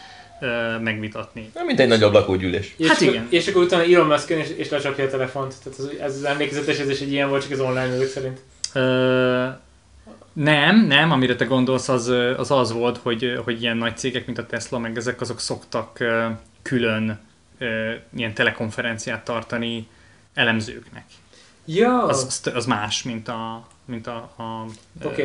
[0.81, 1.49] megvitatni.
[1.53, 2.73] Nem, mint egy nagyobb lakógyűlés.
[2.77, 3.27] És Hát akkor, igen.
[3.29, 5.53] És akkor utána Elon Musk és, és lecsapja a telefont.
[5.63, 8.39] Tehát az, ez az emlékezetesítés egy ilyen volt, csak az online ezek szerint.
[10.33, 12.07] Nem, nem, amire te gondolsz, az
[12.37, 15.97] az, az volt, hogy, hogy ilyen nagy cégek, mint a Tesla, meg ezek azok szoktak
[16.61, 17.19] külön
[18.15, 19.87] ilyen telekonferenciát tartani
[20.33, 21.05] elemzőknek.
[21.65, 24.65] Ja, Az, az, az más, mint a, mint a, a
[24.99, 25.15] Tehát-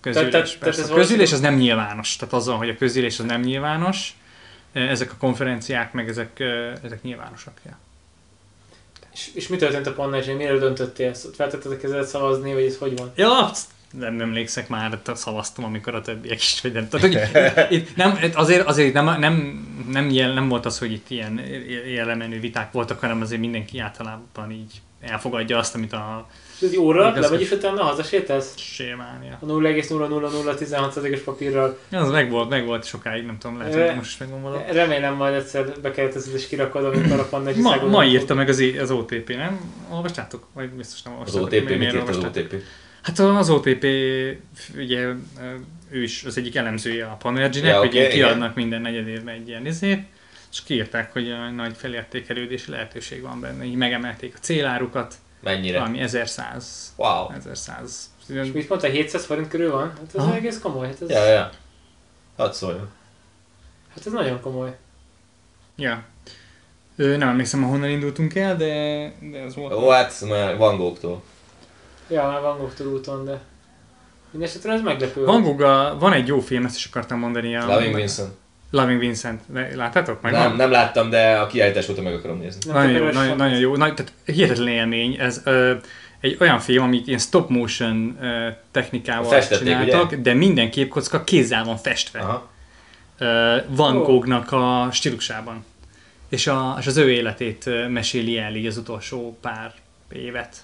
[0.00, 0.30] közülés.
[0.30, 2.16] tehát- Persze, tehát ez a közülés az nem nyilvános.
[2.16, 4.16] Tehát azzal, hogy a közülés az nem nyilvános,
[4.72, 6.40] ezek a konferenciák, meg ezek,
[6.82, 7.52] ezek nyilvánosak.
[7.66, 7.78] Ja.
[9.12, 10.36] és, és mi történt a panelzsén?
[10.36, 11.08] Mire döntöttél?
[11.08, 13.12] Ezt Feltetted a kezedet szavazni, vagy ez hogy van?
[13.16, 13.50] Ja,
[13.90, 16.88] nem emlékszek már, szavaztam, amikor a többiek is, vagy nem.
[16.88, 17.18] Tehát, hogy
[17.78, 21.40] itt nem, azért, azért nem, nem, nem, jel, nem volt az, hogy itt ilyen
[21.94, 26.26] jellemenő viták voltak, hanem azért mindenki általában így elfogadja azt, amit a
[26.60, 28.54] És ez óra, le vagy is utána hazasétálsz?
[28.56, 29.38] sémálja.
[29.40, 31.78] A 0,0016%-os papírral.
[31.90, 35.14] Az meg volt, meg volt sokáig, nem tudom, lehet, Ö, hogy most is megvan Remélem
[35.14, 39.28] majd egyszer bekeretezed és kirakod, amikor a panelzsi Ma, ma írta meg az, az OTP,
[39.28, 39.60] nem?
[39.90, 40.46] Olvastátok?
[40.52, 41.46] Vagy biztos nem Az olvastátok.
[41.46, 42.52] OTP, Miért mit írt az olvastátok?
[42.52, 42.62] OTP?
[43.06, 43.84] Hát az OTP,
[44.76, 45.06] ugye
[45.88, 48.26] ő is az egyik elemzője a Panergy-nek, Ja, hogy oké, ilyen igen.
[48.26, 50.02] kiadnak minden negyed évben egy ilyen izét,
[50.52, 53.64] és kiírták, hogy a nagy felértékelődési lehetőség van benne.
[53.64, 55.78] Így megemelték a célárukat, Mennyire?
[55.78, 56.92] valami 1100.
[56.96, 57.30] Wow.
[57.32, 58.10] 1100.
[58.28, 59.88] És mit mondta, 700 forint körül van?
[59.88, 60.34] Hát ez Aha.
[60.34, 60.86] egész komoly.
[60.86, 61.50] Hát ez, Ja, ja.
[62.36, 62.88] Hadd szóljon.
[63.94, 64.76] hát ez nagyon komoly.
[65.76, 66.04] Ja.
[66.96, 68.66] Ö, nem emlékszem, honnan indultunk el, de,
[69.30, 69.72] de az volt.
[69.74, 70.18] Ó, hát
[70.56, 71.22] Van Gogh-tól.
[72.08, 73.40] Ja, már Van Gogh úton, de...
[74.30, 75.24] Mindenesetre ez meglepő.
[75.24, 75.42] Van.
[75.42, 77.56] Gogh, van egy jó film, ezt is akartam mondani.
[77.56, 78.32] A, Loving Vincent.
[78.70, 79.40] Loving Vincent.
[79.74, 80.20] Láttátok?
[80.22, 82.60] Meg Nem, nem láttam, de a kiállítás óta meg akarom nézni.
[82.66, 83.36] Nem Nagyon jó, nagyon, van.
[83.36, 83.76] nagyon jó.
[83.76, 85.14] Nagy, tehát hihetetlen élmény.
[85.20, 85.74] Ez ö,
[86.20, 90.16] egy olyan film, amit ilyen stop motion ö, technikával Festették, csináltak, ugye?
[90.16, 92.20] de minden képkocka kézzel van festve.
[92.20, 92.48] Aha.
[93.18, 94.02] Ö, Van Ó.
[94.02, 95.64] Goghnak a stílusában.
[96.28, 99.72] És, a, és az ő életét meséli el így az utolsó pár
[100.12, 100.56] évet.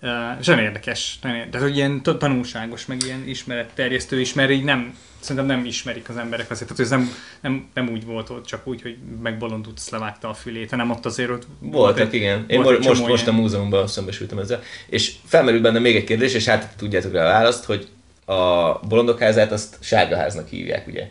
[0.00, 0.08] Ö,
[0.40, 1.18] És nagyon érdekes.
[1.22, 1.60] Nagyon érdekes.
[1.60, 6.08] Tehát, hogy ilyen ta- tanulságos, meg ilyen ismeretterjesztő is, mert így nem, szerintem nem ismerik
[6.08, 6.68] az emberek azért.
[6.68, 10.70] Tehát ez nem, nem, nem úgy volt ott, csak úgy, hogy megbolondult, levágta a fülét,
[10.70, 12.44] hanem ott azért ott Voltak, igen.
[12.48, 13.42] Én volt most, most a ilyen.
[13.42, 14.62] múzeumban szembesültem ezzel.
[14.86, 17.88] És felmerült benne még egy kérdés, és hát tudjátok rá a választ, hogy
[18.24, 21.10] a bolondok házát azt sárgaháznak hívják, ugye?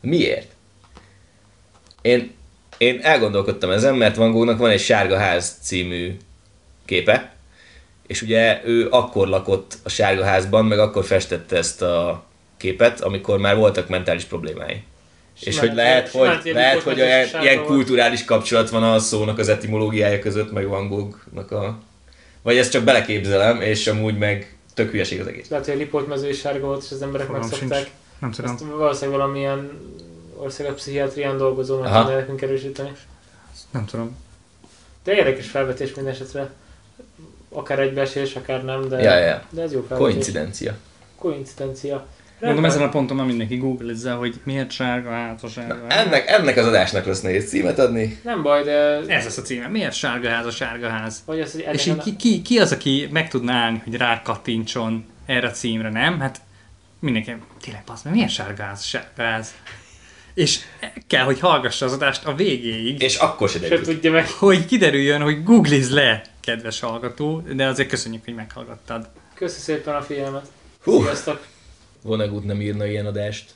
[0.00, 0.52] Miért?
[2.02, 2.30] Én,
[2.78, 6.16] én elgondolkodtam ezen, mert Van Goghnak van egy Sárga ház című
[6.84, 7.36] képe,
[8.08, 12.24] és ugye ő akkor lakott a Sárga házban, meg akkor festette ezt a
[12.56, 14.82] képet, amikor már voltak mentális problémái.
[15.40, 18.82] És Simán- hogy lehet, simán hogy, lehet, Lipót hogy olyan, és ilyen kulturális kapcsolat van
[18.82, 21.78] a szónak az etimológiája között, meg Van Goghnak a...
[22.42, 25.48] Vagy ezt csak beleképzelem, és amúgy meg tök hülyeség az egész.
[25.48, 27.78] Lehet, hogy a Lipót mező is sárga volt, és az emberek Fogalmam megszokták.
[27.78, 27.92] sincs.
[28.18, 28.50] Nem tudom.
[28.50, 29.70] Ezt valószínűleg valamilyen
[30.36, 32.92] országos pszichiátrián dolgozó meg tudna nekünk erősíteni.
[33.70, 34.16] Nem tudom.
[35.04, 36.50] De érdekes felvetés minden esetre.
[37.50, 39.42] Akár egybeesés, akár nem, de, Ja, ja.
[39.50, 40.12] de ez jó felvetés.
[40.12, 40.74] Koincidencia.
[41.18, 42.06] Koincidencia.
[42.40, 42.64] Mondom, Rendben.
[42.64, 46.56] ezen a ponton már mindenki googlizza, hogy miért sárga ház a sárga Na, ennek, ennek
[46.56, 48.18] az adásnak lesz nehéz címet adni.
[48.24, 48.70] Nem baj, de...
[49.06, 49.68] Ez lesz a címe.
[49.68, 51.22] Miért sárga ház a sárga ház?
[51.26, 53.94] Vagy az, hogy És így a- ki, ki, ki, az, aki meg tudná állni, hogy
[53.96, 56.20] rákattintson erre a címre, nem?
[56.20, 56.40] Hát
[57.00, 59.54] mindenki, tényleg passz, mert milyen sárga ház, sárga ház?
[60.34, 60.58] És
[61.06, 63.84] kell, hogy hallgassa az adást a végéig, És akkor se Se derül.
[63.84, 64.28] tudja meg.
[64.28, 69.08] hogy kiderüljön, hogy googliz le, kedves hallgató, de azért köszönjük, hogy meghallgattad.
[69.34, 70.46] Köszi szépen a figyelmet.
[70.82, 71.02] Hú.
[71.02, 71.46] Sziasztok!
[72.02, 73.54] Vonnegut nem írna ilyen adást.